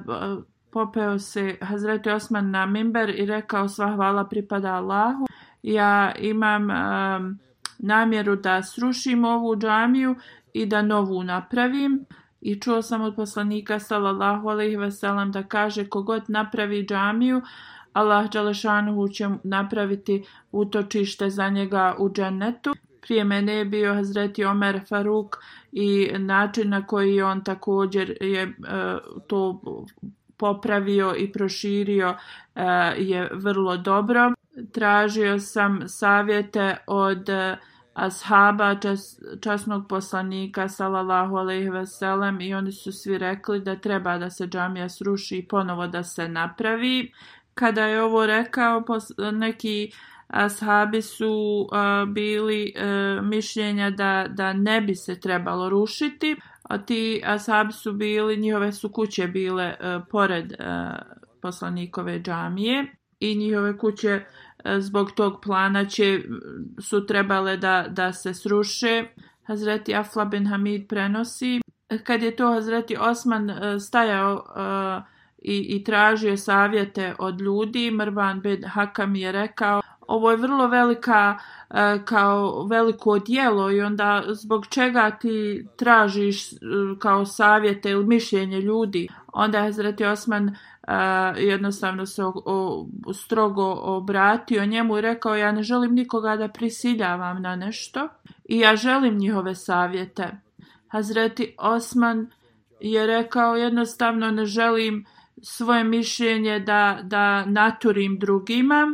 [0.70, 5.26] popeo se Hazreti Osman na mimber i rekao sva hvala pripada Allahu.
[5.62, 7.38] Ja imam um,
[7.78, 10.16] namjeru da srušim ovu džamiju
[10.52, 12.04] i da novu napravim.
[12.40, 17.44] I čuo sam od poslanika sallallahu alejhi ve sellem da kaže kogod napravi džamiju, uh,
[17.96, 22.74] Allah Đalešanuhu će napraviti utočište za njega u džennetu.
[23.00, 25.36] Prije mene je bio Hazreti Omer Faruk
[25.72, 29.60] i način na koji on također je uh, to
[30.36, 32.62] popravio i proširio uh,
[32.98, 34.32] je vrlo dobro.
[34.72, 37.58] Tražio sam savjete od uh,
[37.96, 44.18] ashaba čas, časnog poslanika sallallahu alejhi ve sellem i oni su svi rekli da treba
[44.18, 47.12] da se džamija sruši i ponovo da se napravi
[47.58, 48.82] kada je ovo rekao,
[49.32, 49.92] neki
[50.28, 57.22] ashabi su uh, bili uh, mišljenja da, da ne bi se trebalo rušiti, a ti
[57.24, 60.66] ashabi su bili, njihove su kuće bile uh, pored uh,
[61.42, 62.86] poslanikove džamije
[63.20, 66.20] i njihove kuće uh, zbog tog plana će,
[66.80, 69.04] su trebale da, da se sruše.
[69.42, 71.60] Hazreti Afla bin Hamid prenosi.
[72.04, 75.15] Kad je to Hazreti Osman uh, stajao uh,
[75.46, 77.90] i, i tražio savjete od ljudi.
[77.90, 81.38] Mrvan bin Hakam je rekao, ovo je vrlo velika,
[81.70, 86.56] e, kao veliko dijelo i onda zbog čega ti tražiš e,
[86.98, 89.08] kao savjete ili mišljenje ljudi.
[89.32, 90.54] Onda je Hazreti Osman uh,
[91.36, 97.42] jednostavno se o, o, strogo obratio njemu i rekao ja ne želim nikoga da prisiljavam
[97.42, 98.08] na nešto
[98.44, 100.40] i ja želim njihove savjete.
[100.88, 102.30] Hazreti Osman
[102.80, 105.06] je rekao jednostavno ne želim
[105.42, 108.86] svoje mišljenje da, da naturim drugima.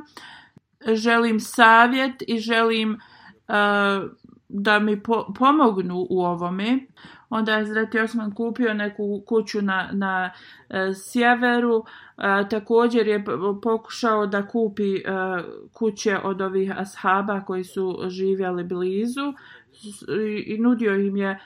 [0.94, 2.92] Želim savjet i želim
[3.48, 4.10] uh,
[4.48, 6.78] da mi po, pomognu u ovome.
[7.30, 10.30] Onda je Zreti Osman kupio neku kuću na, na
[10.68, 11.84] e, sjeveru.
[12.18, 13.24] E, također je
[13.62, 15.00] pokušao da kupi e,
[15.72, 19.32] kuće od ovih ashaba koji su živjeli blizu
[20.46, 21.38] i nudio im je e,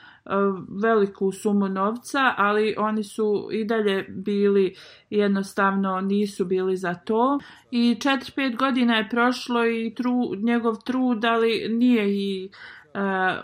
[0.81, 4.75] veliku sumu novca, ali oni su i dalje bili
[5.09, 7.39] jednostavno nisu bili za to.
[7.71, 13.43] I 4-5 godina je prošlo i tru, njegov trud, ali nije i uh,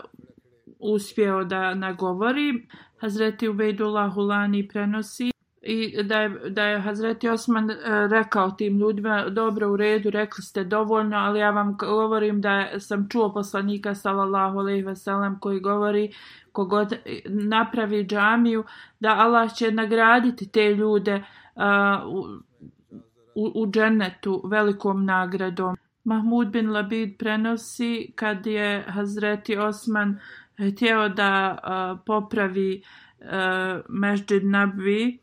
[0.78, 2.66] uspjeo da nagovori.
[3.00, 5.33] Hazreti Ubejdullah Hulani prenosi
[5.66, 7.76] i da je, da je Hazreti Osman e,
[8.10, 13.08] rekao tim ljudima dobro u redu, rekli ste dovoljno, ali ja vam govorim da sam
[13.08, 16.12] čuo poslanika sallallahu alejhi ve sellem koji govori
[16.52, 16.94] kogod
[17.26, 18.64] napravi džamiju
[19.00, 21.24] da Allah će nagraditi te ljude
[21.56, 22.02] a,
[23.34, 25.76] u, u džennetu velikom nagradom.
[26.04, 30.18] Mahmud bin Labid prenosi kad je Hazreti Osman
[30.72, 32.82] htio da a, popravi e,
[33.30, 35.18] a, Mežđid Nabvi,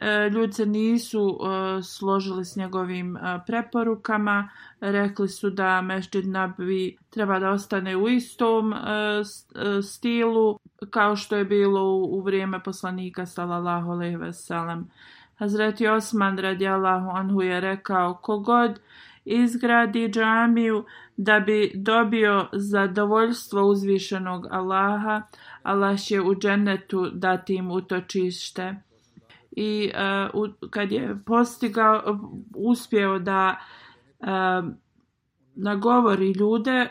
[0.00, 4.48] E, ljudi se nisu e, složili s njegovim e, preporukama.
[4.80, 8.74] Rekli su da Mešđid Nabvi treba da ostane u istom
[9.82, 10.58] stilu
[10.90, 14.90] kao što je bilo u vrijeme poslanika sallallahu alejhi ve sellem.
[15.36, 18.80] Hazreti Osman radijallahu anhu je rekao kogod
[19.24, 20.84] izgradi džamiju
[21.16, 25.22] da bi dobio zadovoljstvo uzvišenog Allaha,
[25.62, 28.74] Allah će u džennetu dati im utočište.
[29.56, 29.90] I
[30.34, 32.18] uh, kad je postigao,
[32.56, 33.56] uspjeo da
[34.18, 34.26] uh,
[35.54, 36.88] nagovori ljude,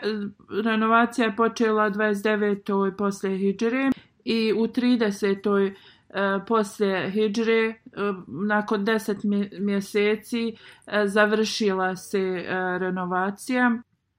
[0.64, 2.96] renovacija je počela 29.
[2.96, 3.90] posle Hidžre
[4.24, 5.72] i u 30.
[6.14, 10.56] Uh, poslije Hidžre, uh, nakon 10 mjeseci,
[10.86, 12.44] uh, završila se
[12.78, 13.70] renovacija.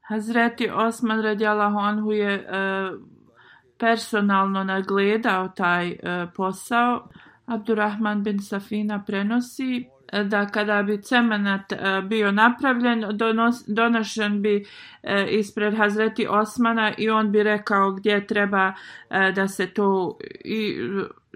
[0.08, 2.48] Hazreti Osman radijalahu anhu je
[3.78, 5.98] personalno nagledao taj
[6.36, 7.08] posao.
[7.46, 14.66] Abdurrahman bin Safina prenosi e, da kada bi cemenat e, bio napravljen, donos, donošen bi
[15.04, 18.74] e, ispred Hazreti Osmana i on bi rekao gdje treba
[19.36, 20.78] da se to i,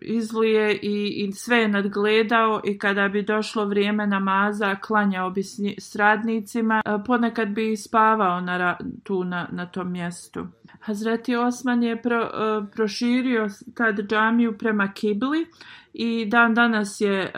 [0.02, 5.44] izlije i, i sve je nadgledao i kada bi došlo vrijeme namaza klanjao bi
[5.78, 10.48] s radnicima, ponekad bi spavao na, tu na, na tom mjestu.
[10.80, 12.30] Hazreti Osman je pro,
[12.76, 15.46] proširio tad džamiju prema Kibli
[15.94, 17.32] i dan danas je e,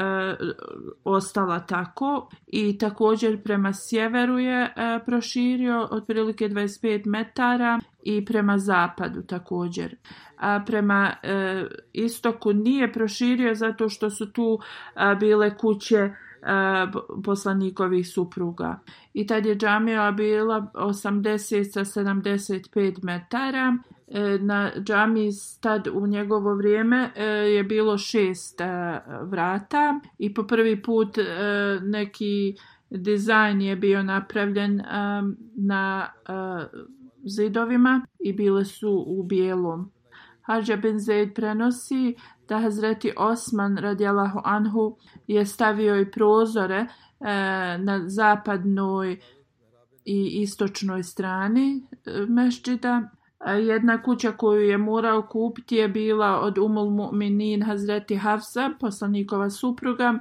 [1.03, 9.21] ostala tako i također prema sjeveru je e, proširio otprilike 25 metara i prema zapadu
[9.21, 9.95] također.
[10.37, 14.59] A prema e, istoku nije proširio zato što su tu
[14.93, 16.11] a, bile kuće e,
[17.23, 18.79] poslanikovih supruga.
[19.13, 23.77] I tad je džamija bila 80 sa 75 metara.
[24.13, 25.29] E, na džami
[25.61, 28.65] tad u njegovo vrijeme e, je bilo šest e,
[29.23, 31.17] vrata i po prvi put
[31.81, 32.55] neki
[32.89, 34.81] dizajn je bio napravljen
[35.55, 36.07] na
[37.23, 39.91] zidovima i bile su u bijelom.
[40.41, 42.15] Hadža bin Zaid prenosi
[42.47, 44.97] da Hazreti Osman radijalahu anhu
[45.27, 46.87] je stavio i prozore
[47.79, 49.19] na zapadnoj
[50.05, 51.87] i istočnoj strani
[52.27, 53.09] mešđida.
[53.45, 60.19] Jedna kuća koju je morao kupiti je bila od Umul Mu'minin Hazreti Hafsa, poslanikova supruga.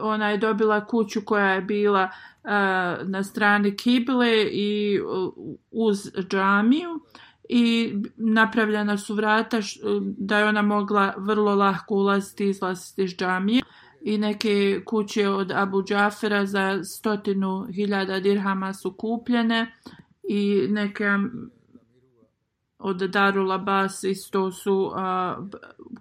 [0.00, 2.10] Ona je dobila kuću koja je bila
[3.04, 5.00] na strani Kible i
[5.70, 7.00] uz džamiju
[7.48, 9.58] i napravljena su vrata
[10.02, 13.62] da je ona mogla vrlo lahko ulaziti i izlaziti iz džamije
[14.02, 19.72] i neke kuće od Abu Džafera za stotinu hiljada dirhama su kupljene
[20.22, 21.04] i neke
[22.80, 25.36] od Darul Bas isto su a,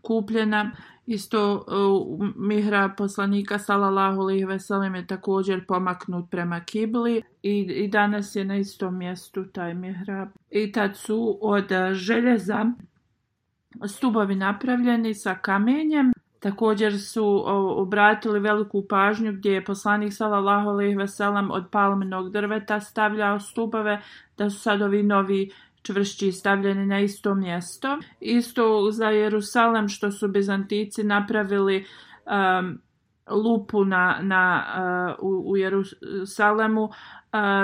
[0.02, 0.72] kupljena
[1.10, 7.60] Isto e, a, mihra poslanika sallallahu alejhi ve sellem je također pomaknut prema kibli i,
[7.60, 10.28] i danas je na istom mjestu taj mihrab.
[10.50, 12.66] I tad su od željeza
[13.88, 16.12] stubovi napravljeni sa kamenjem.
[16.40, 17.44] Također su
[17.78, 24.02] obratili veliku pažnju gdje je poslanik sallallahu alejhi ve sellem od palminog drveta stavljao stubove
[24.38, 25.52] da su sad ovi novi
[25.82, 27.98] čvršći stavljeni na isto mjesto.
[28.20, 31.86] Isto za Jerusalem što su Bizantici napravili
[32.26, 32.80] um,
[33.30, 34.64] lupu na, na,
[35.20, 36.92] uh, u, u Jerusalemu, uh,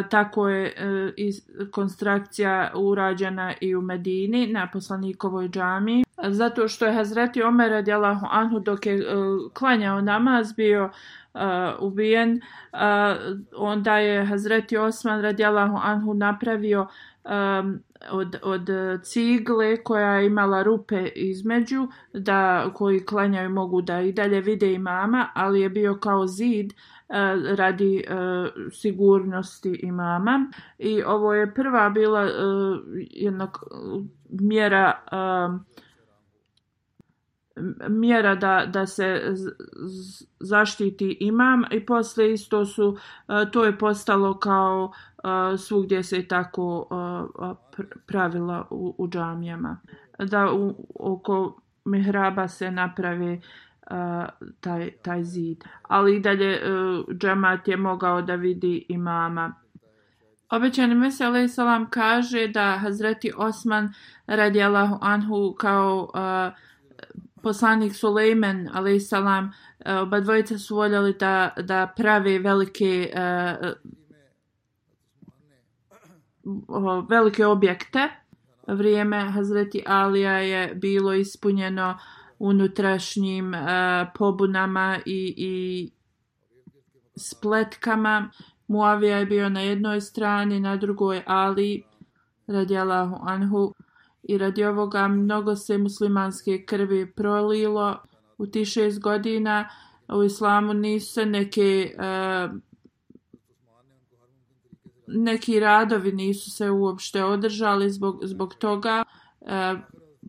[0.09, 1.35] tako je uh, iz,
[1.71, 6.03] konstrukcija urađena i u Medini na poslanikovoj džami.
[6.23, 10.83] Zato što je Hazreti Omer radijalahu anhu dok je uh, klanjao namaz bio
[11.33, 11.41] uh,
[11.79, 12.41] ubijen,
[12.73, 12.79] uh,
[13.57, 16.87] onda je Hazreti Osman radijalahu anhu napravio
[17.25, 17.79] um,
[18.11, 18.69] od, od
[19.03, 25.29] cigle koja je imala rupe između da koji klanjaju mogu da i dalje vide imama,
[25.33, 27.15] ali je bio kao zid uh,
[27.55, 33.51] radi uh, sigurnosti imama i ovo je prva bila e, uh, jedna
[34.29, 35.61] mjera uh,
[37.89, 39.35] mjera da, da se
[40.39, 42.97] zaštiti imam i posle isto su
[43.51, 44.91] to je postalo kao
[45.57, 46.87] svugdje se tako
[48.05, 49.79] pravila u, u džamijama.
[50.19, 53.41] Da u, oko mihraba se napravi
[54.59, 55.63] taj, taj zid.
[55.83, 56.59] Ali i dalje e,
[57.13, 59.55] džamat je mogao da vidi imama.
[60.49, 63.93] Obećani Mesele Salam kaže da Hazreti Osman
[64.27, 66.57] radijalahu anhu kao uh,
[67.45, 68.69] poslanik Sulejman
[68.99, 73.55] salam e, oba dvojica su voljeli da, da prave velike e,
[77.09, 78.09] velike objekte.
[78.67, 81.97] Vrijeme Hazreti Alija je bilo ispunjeno
[82.39, 83.57] unutrašnjim e,
[84.17, 85.91] pobunama i, i
[87.15, 88.29] spletkama.
[88.67, 91.83] Muavija je bio na jednoj strani, na drugoj Ali
[92.47, 93.73] radijalahu anhu
[94.23, 97.97] i radi ovoga mnogo se muslimanske krvi prolilo
[98.37, 99.69] u ti šest godina
[100.07, 102.47] u islamu nisu se neke e,
[105.07, 109.03] neki radovi nisu se uopšte održali zbog, zbog toga.
[109.41, 109.75] E,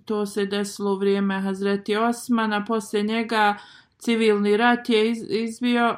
[0.05, 2.65] to se desilo u vrijeme Hazreti Osmana.
[2.65, 3.57] Poslije njega
[3.99, 5.97] civilni rat je iz, izbio.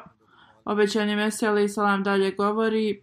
[0.65, 3.01] Obećanje Mesija i Salam dalje govori.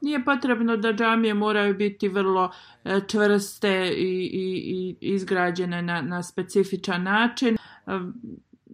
[0.00, 2.50] Nije potrebno da džamije moraju biti vrlo
[2.84, 7.56] e, čvrste i, i, i izgrađene na, na specifičan način.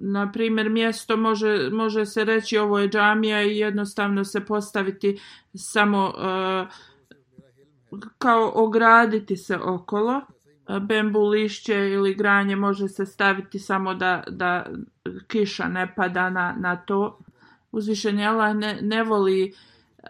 [0.03, 5.21] Na primjer, mjesto može, može se reći ovo je džamija i jednostavno se postaviti
[5.55, 6.69] samo uh,
[8.19, 10.21] kao ograditi se okolo.
[10.81, 14.67] bambu lišće ili granje može se staviti samo da, da
[15.27, 17.19] kiša ne pada na, na to.
[17.73, 19.55] Uzvišenje Allah ne, ne voli
[19.99, 20.09] eh,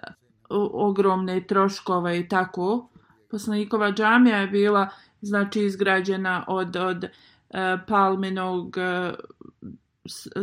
[0.72, 2.88] ogromne troškove i tako.
[3.30, 4.88] Poslanikova džamija je bila
[5.20, 9.14] znači izgrađena od, od uh, palminog uh,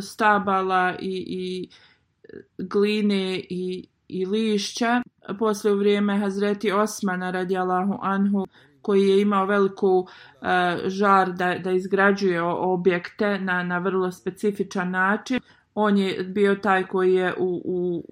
[0.01, 1.70] stabala i, i
[2.58, 5.01] gline i, i lišća.
[5.39, 8.47] Posle u vrijeme Hazreti Osmana radijalahu anhu
[8.82, 10.08] koji je imao veliku uh,
[10.86, 15.39] žar da, da izgrađuje objekte na, na vrlo specifičan način.
[15.76, 18.03] On je bio taj koji je u, u,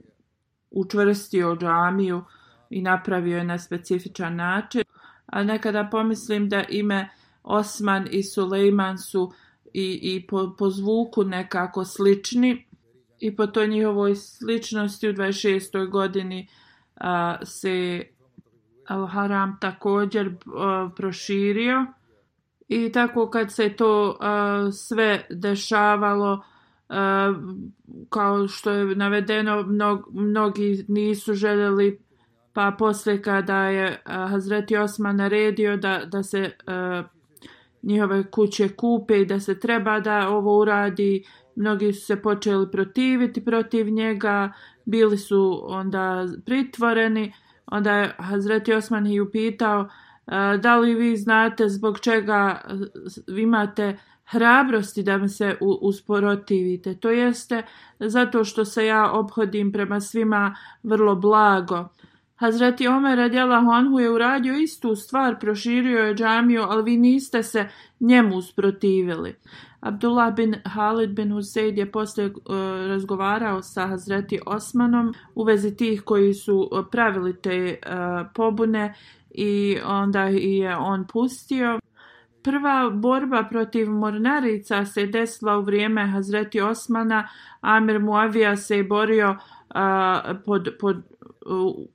[0.72, 2.24] učvrstio džamiju
[2.70, 4.84] i napravio je na specifičan način.
[5.26, 7.10] A nekada pomislim da ime
[7.44, 9.32] Osman i Sulejman su
[9.76, 12.66] i, i po, po zvuku nekako slični
[13.20, 15.90] i po toj njihovoj sličnosti u 26.
[15.90, 16.48] godini
[16.96, 18.04] a, se
[18.90, 21.86] Al-Haram također a, proširio
[22.68, 26.44] i tako kad se to a, sve dešavalo
[26.90, 27.34] a,
[28.10, 32.00] kao što je navedeno mnog, mnogi nisu željeli
[32.54, 37.04] pa posle kada je a, Hazreti Osman naredio da, da se a,
[37.86, 41.24] njihove kuće kupe i da se treba da ovo uradi.
[41.56, 44.52] Mnogi su se počeli protiviti protiv njega,
[44.86, 47.34] bili su onda pritvoreni.
[47.66, 49.82] Onda je Hazreti Osman ih upitao
[50.28, 52.62] e, da li vi znate zbog čega
[53.28, 56.96] e, imate hrabrosti da mi se usporotivite.
[56.96, 57.64] To jeste
[58.00, 61.90] zato što se ja obhodim prema svima vrlo blago.
[62.36, 67.70] Hazreti Omer radijalahu anhu je uradio istu stvar, proširio je džamiju, ali vi niste se
[68.00, 69.36] njemu usprotivili.
[69.80, 72.34] Abdullah bin Halid bin Huseid je posle uh,
[72.88, 78.94] razgovarao sa Hazreti Osmanom u vezi tih koji su uh, pravili te uh, pobune
[79.32, 81.80] i onda je on pustio.
[82.44, 87.28] Prva borba protiv mornarica se desila u vrijeme Hazreti Osmana.
[87.62, 90.98] Amir Muavija se je borio uh, pod, pod
[91.46, 91.86] uh,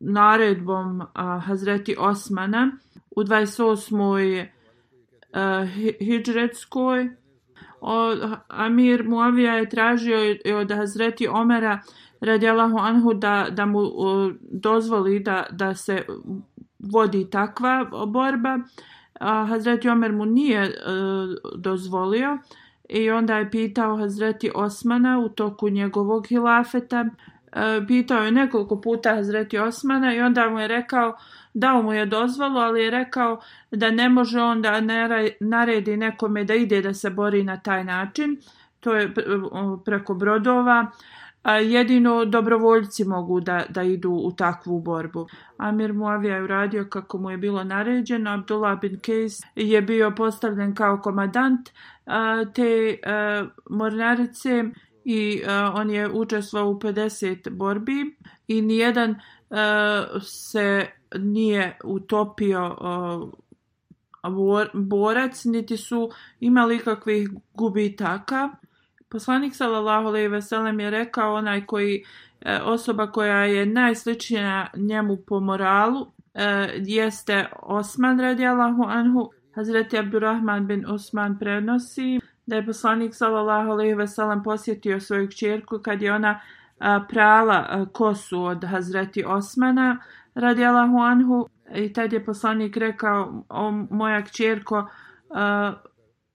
[0.00, 1.06] naredbom uh,
[1.44, 2.78] Hazreti Osmana
[3.10, 4.46] u 28.
[5.34, 5.68] Uh,
[5.98, 7.16] hijđretskoj.
[8.48, 10.18] Amir Muavija je tražio
[10.60, 11.80] od Hazreti Omera
[12.20, 16.06] radijalahu anhu da, da mu o, dozvoli da, da se
[16.78, 18.58] vodi takva borba.
[19.20, 22.38] A, Hazreti Omer mu nije uh, dozvolio
[22.88, 27.04] i onda je pitao Hazreti Osmana u toku njegovog hilafeta
[27.54, 31.16] E, pitao je nekoliko puta Hazreti Osmana i onda mu je rekao,
[31.54, 33.40] dao mu je dozvolu, ali je rekao
[33.70, 34.80] da ne može on da
[35.40, 38.40] naredi nekome da ide da se bori na taj način.
[38.80, 39.14] To je
[39.84, 40.86] preko brodova.
[41.62, 45.26] Jedino dobrovoljci mogu da, da idu u takvu borbu.
[45.56, 48.30] Amir Muavija je uradio kako mu je bilo naređeno.
[48.30, 51.70] Abdullah bin Kejs je bio postavljen kao komadant
[52.54, 54.64] te e, mornarice
[55.04, 58.16] i uh, on je učestvovao u 50 borbi
[58.48, 59.56] i nijedan uh,
[60.22, 60.86] se
[61.18, 63.30] nije utopio uh,
[64.72, 68.48] borac, niti su imali kakvih gubitaka.
[69.08, 72.04] Poslanik sallallahu alejhi ve sellem je rekao onaj koji
[72.62, 76.06] osoba koja je najsličnija njemu po moralu
[76.76, 79.30] jeste Osman radijallahu anhu.
[79.54, 85.78] Hazreti Abdurrahman bin Osman prenosi da je poslanik sallallahu alejhi ve sellem posjetio svoju kćerku
[85.78, 86.40] kad je ona
[86.78, 89.98] a, prala a, kosu od Hazreti Osmana
[90.34, 94.88] radijallahu anhu i tad je poslanik rekao o moja kćerko
[95.30, 95.72] a,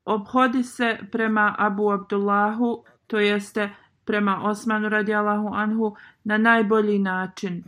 [0.05, 3.69] obhodi se prema Abu Abdullahu to jeste
[4.05, 7.63] prema Osmanu radijallahu anhu na najbolji način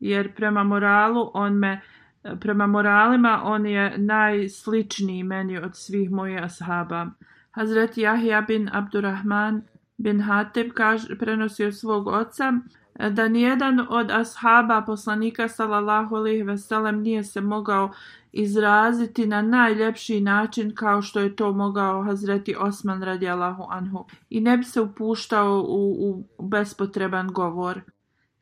[0.00, 1.80] jer prema moralu on me
[2.40, 7.06] prema moralima on je najsličniji meni od svih mojih ashaba.
[7.58, 9.62] Hazret Jahja bin Abdurrahman
[9.98, 12.52] bin Hatib kaž, prenosi od svog oca
[13.10, 17.90] da nijedan od ashaba poslanika sallallahu alejhi ve sellem nije se mogao
[18.32, 24.56] izraziti na najljepši način kao što je to mogao Hazreti Osman radijallahu anhu i ne
[24.56, 27.80] bi se upuštao u, u bespotreban govor.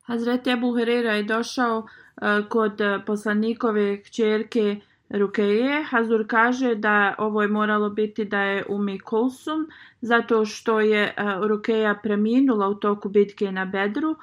[0.02, 5.82] Hazreti Abu Huraira je došao uh, kod poslanikove kćerke Rukeje.
[5.82, 9.66] Hazur kaže da ovo je moralo biti da je Umi Kulsum
[10.00, 14.16] zato što je uh, Rukeja preminula u toku bitke na Bedru,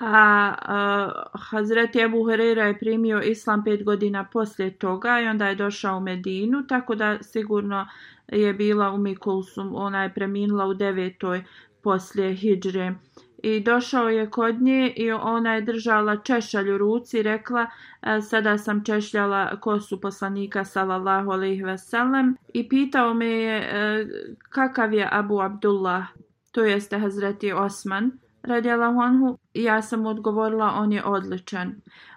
[0.00, 5.48] a e, uh, Hazreti Ebu Hureyra je primio islam pet godina poslije toga i onda
[5.48, 7.86] je došao u Medinu, tako da sigurno
[8.28, 11.44] je bila u Mikulsum, ona je preminula u devetoj
[11.82, 12.94] poslije Hidžre.
[13.42, 17.66] I došao je kod nje i ona je držala češalj u ruci i rekla
[18.02, 24.06] e, sada sam češljala kosu poslanika sallallahu alaihi sellem i pitao me je e,
[24.48, 26.04] kakav je Abu Abdullah,
[26.52, 28.10] to jeste Hazreti Osman
[28.42, 31.74] radijallahu anhu, ja sam odgovorila, on je odličan.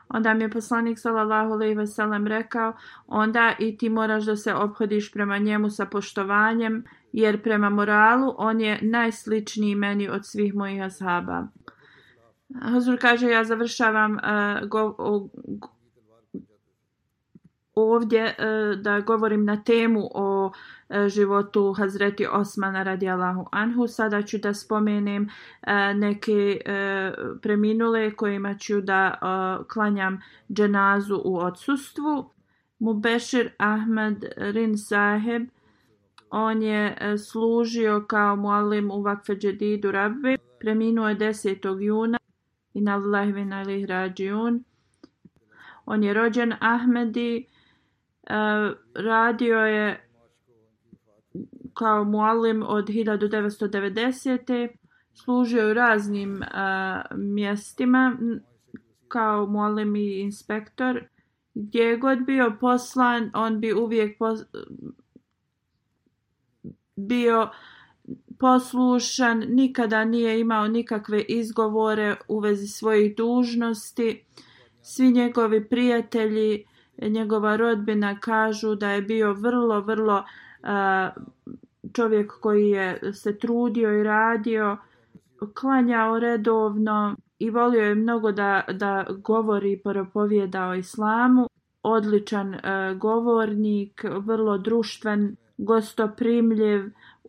[0.10, 2.74] Onda mi je poslanik sallallahu alejhi ve sellem rekao,
[3.08, 6.84] onda i ti moraš da se obhodiš prema njemu sa poštovanjem,
[7.14, 11.48] jer prema moralu on je najsličniji meni od svih mojih ashaba.
[12.62, 15.30] Hazur kaže, ja završavam e, uh, go, o,
[17.76, 23.88] ovdje uh, da govorim na temu o uh, životu Hazreti Osmana radijalahu anhu.
[23.88, 30.22] Sada ću da spomenem uh, neke uh, preminule kojima ću da uh, klanjam
[30.54, 32.30] dženazu u odsustvu.
[32.80, 35.44] Mubešir Ahmed Rin Saheb,
[36.36, 40.38] on je e, služio kao muallim u Vakfe Džedidu Rabbi.
[40.60, 41.82] Preminuo je 10.
[41.82, 42.18] juna
[42.74, 44.64] i na Allahvina ili Rađiun.
[45.86, 47.46] On je rođen Ahmedi, e,
[48.96, 50.10] radio je
[51.74, 54.68] kao muallim od 1990.
[55.14, 56.48] Služio u raznim e,
[57.16, 58.18] mjestima
[59.08, 61.04] kao muallim i inspektor.
[61.54, 64.40] Gdje je god bio poslan, on bi uvijek pos
[66.96, 67.50] bio
[68.40, 74.26] poslušan, nikada nije imao nikakve izgovore u vezi svojih dužnosti.
[74.82, 76.66] Svi njegovi prijatelji
[77.02, 80.24] njegova rodbina kažu da je bio vrlo, vrlo
[80.64, 81.24] uh,
[81.94, 84.78] čovjek koji je se trudio i radio,
[85.54, 91.48] klanjao redovno i volio je mnogo da, da govori i propovieda o islamu.
[91.84, 96.82] Odličan uh, govornik, vrlo društven, gostoprimljiv,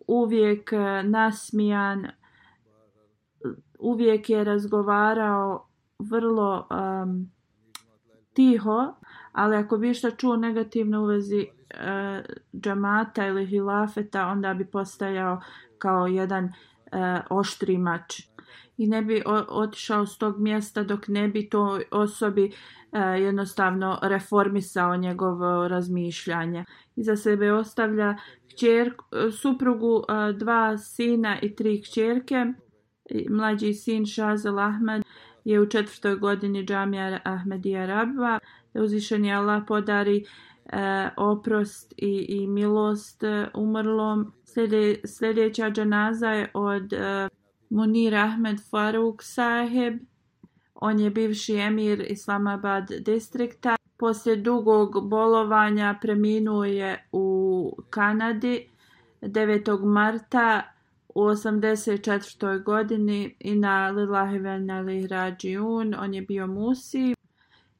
[0.06, 2.06] uvijek e, nasmijan,
[3.78, 5.68] uvijek je razgovarao
[5.98, 7.30] vrlo um,
[8.32, 8.94] tiho,
[9.32, 12.24] ali ako bi šta čuo negativno u vezi uh,
[12.60, 15.40] džamata ili hilafeta, onda bi postajao
[15.78, 16.50] kao jedan uh,
[17.30, 18.33] oštri mač.
[18.76, 22.52] I ne bi otišao s tog mjesta dok ne bi to osobi
[22.92, 26.64] e, jednostavno reformisao njegovo razmišljanje.
[26.96, 28.16] Iza sebe ostavlja
[28.48, 28.94] kćer,
[29.40, 32.46] suprugu, e, dva sina i tri kćerke.
[33.30, 35.02] Mlađi sin Šazel Ahmed
[35.44, 38.38] je u četvrtoj godini džamija Ahmedija Rabba
[38.74, 40.24] da uzvišeni Allah podari
[40.72, 44.32] e, oprost i, i milost e, umrlom.
[44.44, 47.28] Slede, sljedeća džanaza je od e,
[47.70, 49.94] Munir Ahmed Faruk Saheb.
[50.74, 53.76] On je bivši emir Islamabad distrikta.
[53.96, 58.68] Poslije dugog bolovanja preminuo je u Kanadi
[59.22, 59.84] 9.
[59.84, 60.62] marta
[61.08, 62.62] u 84.
[62.62, 65.94] godini i na Lillahi Venali Lihrađiun.
[65.98, 67.14] On je bio Musi.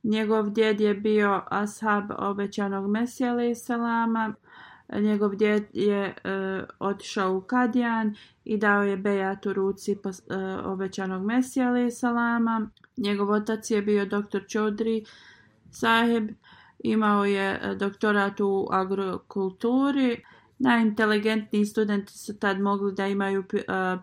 [0.03, 4.35] Njegov djed je bio ashab obećanog Mesija alaih salama.
[4.93, 6.14] Njegov djed je e,
[6.78, 8.14] otišao u Kadijan
[8.45, 10.22] i dao je bejat u ruci pos, e,
[10.64, 12.70] obećanog Mesija alaih salama.
[12.97, 15.05] Njegov otac je bio doktor Čodri
[15.70, 16.28] Saheb,
[16.84, 20.22] Imao je e, doktorat u agrokulturi.
[20.59, 23.42] Najinteligentniji studenti su tad mogli da imaju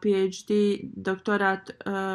[0.02, 1.74] PhD e, doktorat e,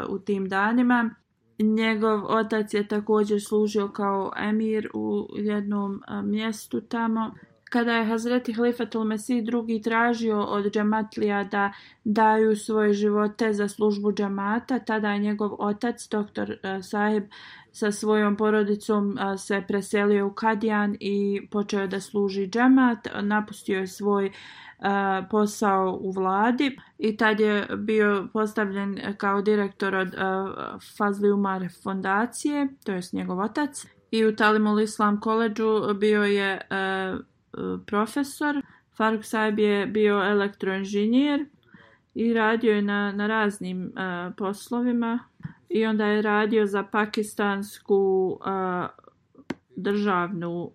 [0.09, 1.11] u tim danima.
[1.59, 7.35] Njegov otac je također služio kao emir u jednom e, mjestu tamo.
[7.77, 11.72] Kada je Hazreti Halifatul Mesih drugi tražio od džematlija da
[12.05, 17.24] daju svoje živote za službu džamata, tada je njegov otac, doktor eh, Sahib,
[17.72, 23.87] sa svojom porodicom eh, se preselio u Kadijan i počeo da služi džemat, Napustio je
[23.87, 24.33] svoj eh,
[25.31, 30.14] posao u vladi i tad je bio postavljen kao direktor od
[30.97, 33.87] Fazli Umar fondacije, to je njegov otac.
[34.11, 36.61] I u Talimul Islam koleđu bio je
[37.87, 38.63] profesor.
[38.97, 41.45] Faruk Saib je bio elektroinženjer
[42.15, 43.91] i radio je na, na raznim e,
[44.37, 45.19] poslovima
[45.69, 48.87] i onda je radio za pakistansku uh,
[49.77, 50.71] državnu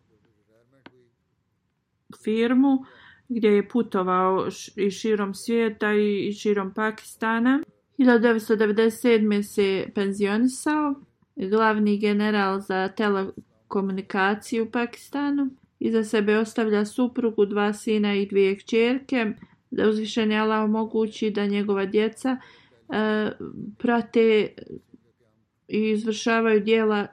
[2.24, 2.86] firmu
[3.30, 7.64] gdje je putovao i širom svijeta i širom Pakistana.
[7.98, 9.42] 1997.
[9.42, 10.96] se penzionisao,
[11.36, 15.50] glavni general za telekomunikaciju u Pakistanu.
[15.84, 19.26] Iza sebe ostavlja suprugu, dva sina i dvije kćerke.
[19.72, 22.38] Da uzvišen je Allah omogući da njegova djeca
[22.90, 23.32] e,
[23.78, 24.54] prate
[25.68, 27.08] i izvršavaju dijela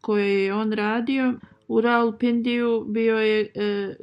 [0.00, 1.34] koje je on radio.
[1.68, 3.96] U Raulpindiju bio je, e,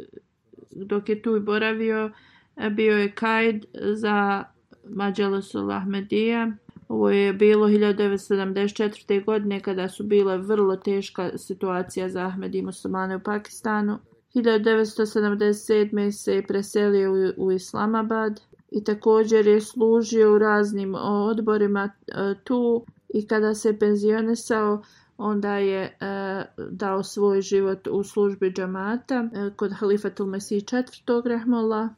[0.71, 2.11] dok je tu boravio,
[2.55, 4.43] e, bio je kajd za
[4.89, 6.57] Mađalosul Ahmedija.
[6.87, 9.25] Ovo je bilo 1974.
[9.25, 13.99] godine kada su bile vrlo teška situacija za Ahmed i muslimane u Pakistanu.
[14.35, 16.11] 1977.
[16.11, 22.13] se je preselio u, u Islamabad i također je služio u raznim odborima e,
[22.43, 24.83] tu i kada se penzionisao
[25.17, 25.91] onda je e,
[26.69, 31.29] dao svoj život u službi džamata e, kod halifatul Mesih IV.
[31.29, 31.89] rahmola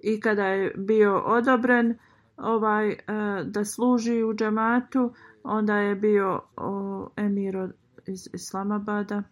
[0.00, 1.98] i kada je bio odobren
[2.36, 2.96] ovaj e,
[3.44, 5.14] da služi u džamatu
[5.44, 7.72] onda je bio o, emir
[8.06, 9.22] iz Islamabada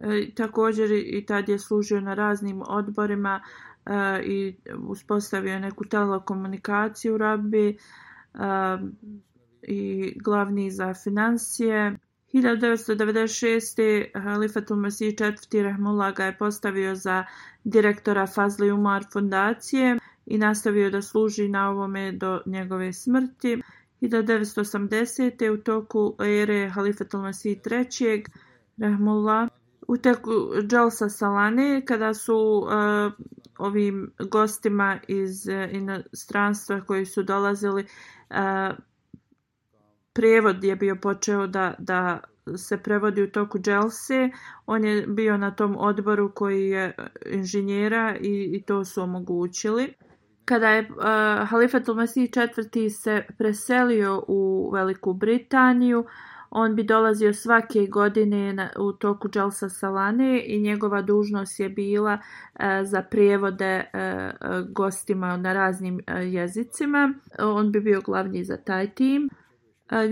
[0.00, 3.40] e, također i tad je služio na raznim odborima
[3.86, 4.56] e, i
[4.88, 7.76] uspostavio neku telekomunikaciju u Rabbi e,
[9.62, 11.96] i glavni za financije
[12.32, 14.10] 1996.
[14.14, 15.62] E, Halifatul Masih IV.
[15.62, 17.24] Rahmullah ga je postavio za
[17.64, 23.62] direktora Fazli Umar fondacije i nastavio da služi na ovome do njegove smrti.
[24.00, 25.50] 1980.
[25.50, 28.24] u toku ere Halifatul Masih III.
[28.78, 29.48] Rahmullah
[29.88, 30.30] u teku
[30.66, 33.12] Džalsa Salane kada su uh,
[33.58, 37.86] ovim gostima iz uh, inostranstva koji su dolazili
[38.30, 38.36] uh,
[40.12, 42.20] prevod je bio počeo da, da
[42.56, 44.30] se prevodi u toku Dželse.
[44.66, 46.94] On je bio na tom odboru koji je
[47.26, 49.94] inženjera i, i to su omogućili.
[50.46, 56.04] Kada je uh, Halifat Mesih četvrti se preselio u Veliku Britaniju,
[56.50, 62.12] on bi dolazio svake godine na, u toku Dželsa Salane i njegova dužnost je bila
[62.14, 67.14] uh, za prijevode uh, gostima na raznim uh, jezicima.
[67.38, 69.28] On bi bio glavni za taj tim.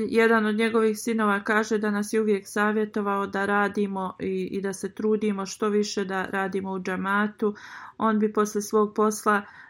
[0.08, 4.72] Jedan od njegovih sinova kaže da nas je uvijek savjetovao da radimo i, i da
[4.72, 7.54] se trudimo što više da radimo u džamatu.
[7.98, 9.63] On bi posle svog posla uh,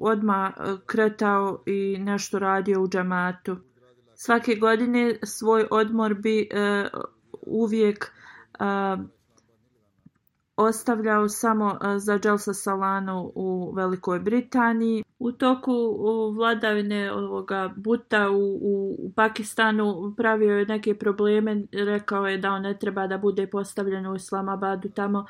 [0.00, 3.56] odma e, kretao i nešto radio u džamatu.
[4.14, 7.00] Svake godine svoj odmor bi uh,
[7.46, 8.12] uvijek
[8.60, 9.04] uh,
[10.58, 15.04] ostavljao samo e, za Dželsa Salanu u Velikoj Britaniji.
[15.18, 15.72] U toku
[16.36, 22.62] vladavine ovoga Buta u, u, u Pakistanu pravio je neke probleme, rekao je da on
[22.62, 25.26] ne treba da bude postavljen u Islamabadu tamo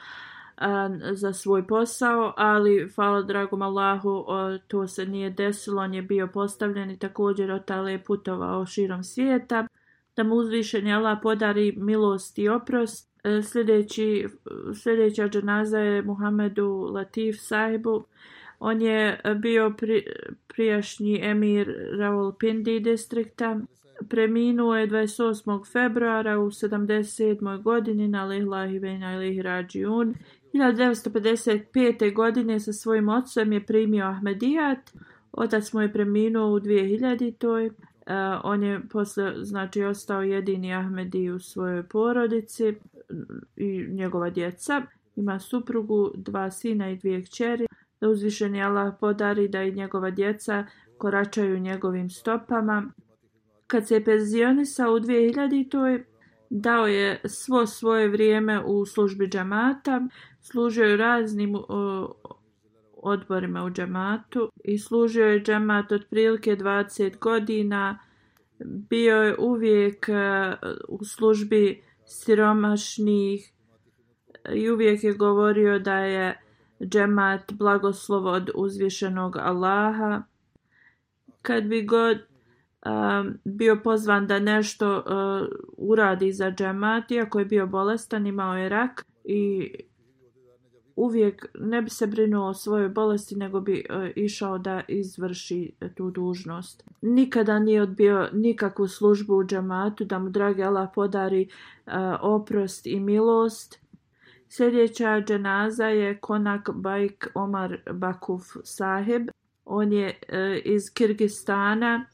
[0.61, 6.03] a, za svoj posao, ali hvala dragom Allahu o, to se nije desilo, on je
[6.03, 9.67] bio postavljen i također otale je putovao širom svijeta.
[10.17, 13.09] Da mu uzvišen Allah podari milost i oprost.
[13.25, 14.27] E, sljedeći,
[14.83, 18.05] sljedeća dženaza je Muhammedu Latif sahibu.
[18.59, 20.05] On je bio pri,
[20.49, 23.61] prijašnji emir Rawalpindi distrikta.
[24.09, 25.73] Preminuo je 28.
[25.73, 27.63] februara u 77.
[27.63, 30.15] godini na Lihlahi Vena Ilihi Rađiun.
[30.55, 32.15] 1955.
[32.15, 34.91] godine sa svojim ocem je primio Ahmedijat.
[35.33, 37.35] Otac mu je preminuo u 2000.
[37.39, 37.67] toj.
[37.67, 37.73] Uh,
[38.45, 42.75] on je posle, znači, ostao jedini Ahmedi u svojoj porodici
[43.57, 44.83] i njegova djeca.
[45.17, 47.67] Ima suprugu, dva sina i dvije kćeri.
[48.01, 50.65] Da uzvišeni Allah podari da i njegova djeca
[50.99, 52.93] koračaju njegovim stopama.
[53.67, 56.03] Kad se je penzionisao u 2000
[56.51, 60.01] dao je svo svoje vrijeme u službi džamata,
[60.41, 62.15] služio je raznim o,
[63.03, 67.99] odborima u džamatu i služio je džamat otprilike 20 godina.
[68.65, 73.53] Bio je uvijek uh, u službi siromašnih
[74.55, 76.41] i uvijek je govorio da je
[76.85, 80.23] džemat blagoslov od uzvišenog Allaha.
[81.43, 82.19] Kad bi god
[83.45, 89.05] bio pozvan da nešto uh, uradi za džemat, iako je bio bolestan, imao je rak
[89.25, 89.71] i
[90.97, 96.11] uvijek ne bi se brinuo o svojoj bolesti, nego bi uh, išao da izvrši tu
[96.11, 96.85] dužnost.
[97.03, 101.49] Nikada nije odbio nikakvu službu u džamatu, da mu dragi Allah podari
[101.87, 103.81] uh, oprost i milost.
[104.49, 109.29] Sljedeća dženaza je Konak Bajk Omar Bakuf Saheb.
[109.65, 112.05] On je uh, iz Kirgistana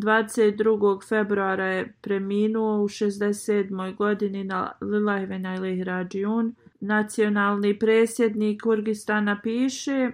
[0.00, 1.08] 22.
[1.08, 3.96] februara je preminuo u 67.
[3.96, 6.54] godini na Lilajvena ili Rađiun.
[6.80, 10.10] Nacionalni presjednik Kurgistana piše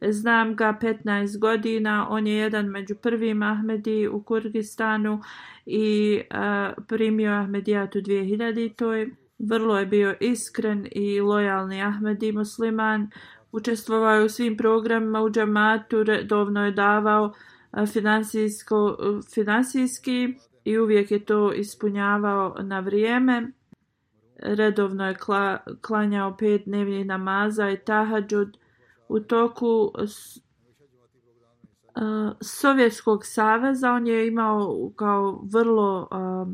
[0.00, 5.20] Znam ga 15 godina, on je jedan među prvim Ahmedi u Kurgistanu
[5.66, 8.74] i a, primio Ahmedijatu 2000.
[8.74, 13.10] To je vrlo je bio iskren i lojalni Ahmedi musliman.
[13.52, 17.32] Učestvovao je u svim programima u džamatu, redovno je davao
[19.34, 23.52] finansijski i uvijek je to ispunjavao na vrijeme.
[24.36, 28.56] Redovno je kla, klanjao pet dnevnih namaza i tahadžud
[29.08, 29.92] u toku
[32.40, 33.92] Sovjetskog saveza.
[33.92, 36.46] On je imao kao vrlo a,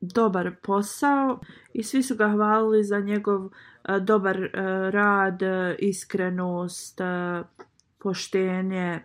[0.00, 1.40] dobar posao
[1.72, 3.50] i svi su ga hvalili za njegov
[3.82, 4.50] a, dobar
[4.90, 5.40] rad,
[5.78, 7.00] iskrenost,
[7.98, 9.00] poštenje.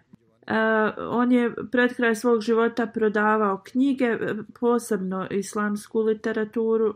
[0.48, 6.96] Uh, on je pred kraj svog života prodavao knjige, e, posebno islamsku literaturu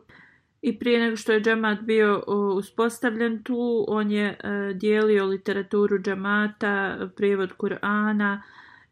[0.61, 5.99] i prije nego što je džemat bio uh, uspostavljen tu, on je uh, dijelio literaturu
[5.99, 8.41] džemata, prijevod Kur'ana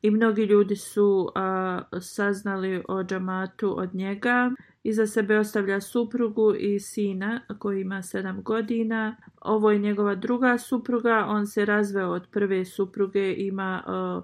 [0.02, 4.52] i mnogi ljudi su uh, saznali o džematu od njega.
[4.84, 9.16] Iza sebe ostavlja suprugu i sina koji ima 7 godina.
[9.42, 11.26] Ovo je njegova druga supruga.
[11.28, 14.24] On se razveo od prve supruge, ima uh,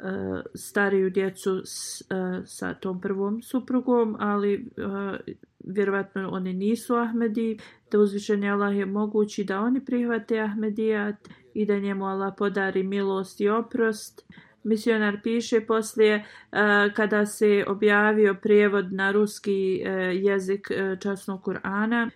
[0.00, 5.34] uh, stariju djecu s, uh, sa tom prvom suprugom, ali uh,
[5.64, 7.58] vjerovatno oni nisu Ahmedi,
[7.92, 13.40] da uzvišeni Allah je mogući da oni prihvate Ahmedijat i da njemu Allah podari milost
[13.40, 14.26] i oprost.
[14.64, 16.58] Misionar piše poslije eh,
[16.96, 22.10] kada se objavio prijevod na ruski eh, jezik eh, časnog Kur'ana.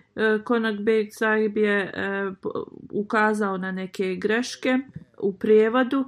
[0.44, 1.92] Konak Beg sahib je
[2.92, 4.78] ukazao na neke greške
[5.18, 6.04] u prijevodu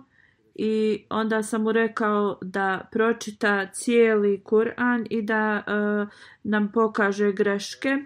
[0.54, 5.62] i onda sam mu rekao da pročita cijeli Kur'an i da
[6.42, 7.96] nam pokaže greške.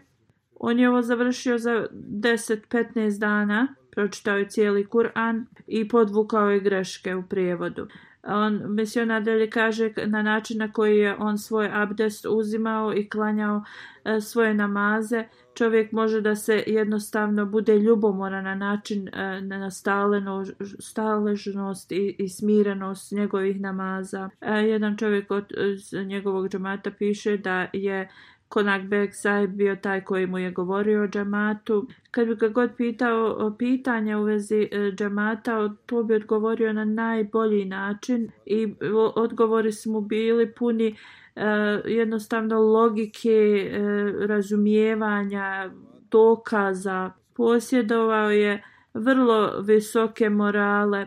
[0.55, 7.14] On je ovo završio za 10-15 dana, pročitao je cijeli Kur'an i podvukao je greške
[7.16, 7.87] u prijevodu
[8.23, 13.64] on misionar nadalje kaže na način na koji je on svoj abdest uzimao i klanjao
[14.05, 15.25] e, svoje namaze.
[15.55, 20.45] Čovjek može da se jednostavno bude ljubomoran na način e, na staleno,
[20.79, 24.31] staležnost i, i smirenost njegovih namaza.
[24.41, 25.53] E, jedan čovjek od
[25.93, 28.11] e, njegovog džamata piše da je
[28.51, 31.89] Konak Beksa je bio taj koji mu je govorio o džamatu.
[32.11, 36.85] Kad bi ga god pitao o pitanja u vezi e, džamata, to bi odgovorio na
[36.85, 38.75] najbolji način i
[39.15, 40.97] odgovori su mu bili puni
[41.37, 41.45] e,
[41.85, 45.71] jednostavno logike, uh, razumijevanja,
[46.11, 47.11] dokaza.
[47.35, 48.63] Posjedovao je
[48.95, 51.07] vrlo visoke morale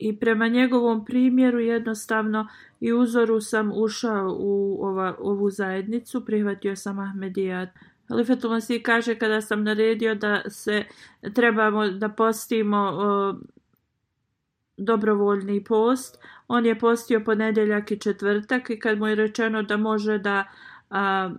[0.00, 2.48] i prema njegovom primjeru jednostavno
[2.80, 7.68] i uzoru sam ušao u ova, ovu zajednicu, prihvatio sam Ahmedijat.
[8.08, 10.84] Halifetul Masih kaže kada sam naredio da se
[11.34, 13.34] trebamo da postimo o,
[14.76, 20.18] dobrovoljni post, on je postio ponedjeljak i četvrtak i kad mu je rečeno da može
[20.18, 20.44] da
[20.90, 21.30] a,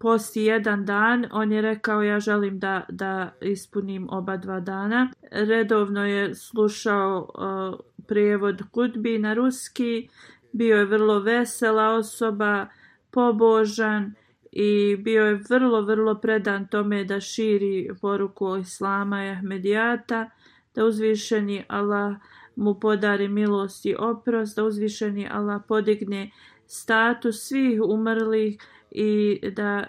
[0.00, 5.10] posti jedan dan, on je rekao ja želim da, da ispunim oba dva dana.
[5.30, 10.08] Redovno je slušao uh, prijevod Kudbi na ruski,
[10.52, 12.66] bio je vrlo vesela osoba,
[13.10, 14.14] pobožan
[14.52, 20.30] i bio je vrlo, vrlo predan tome da širi poruku Islama i Ahmedijata,
[20.74, 22.16] da uzvišeni Allah
[22.56, 26.30] mu podari milost i oprost, da uzvišeni Allah podigne
[26.66, 28.58] status svih umrlih
[28.91, 29.87] i da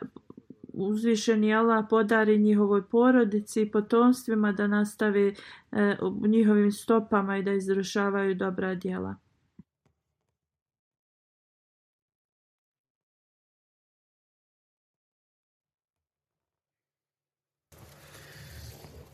[0.73, 5.35] uzvišeni Allah podari njihovoj porodici i potomstvima da nastave
[5.73, 9.17] e, u njihovim stopama i da izvršavaju dobra djela.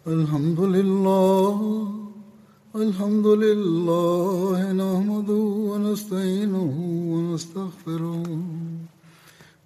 [0.07, 1.57] الحمد لله
[2.74, 6.72] الحمد لله نحمده ونستعينه
[7.12, 8.24] ونستغفره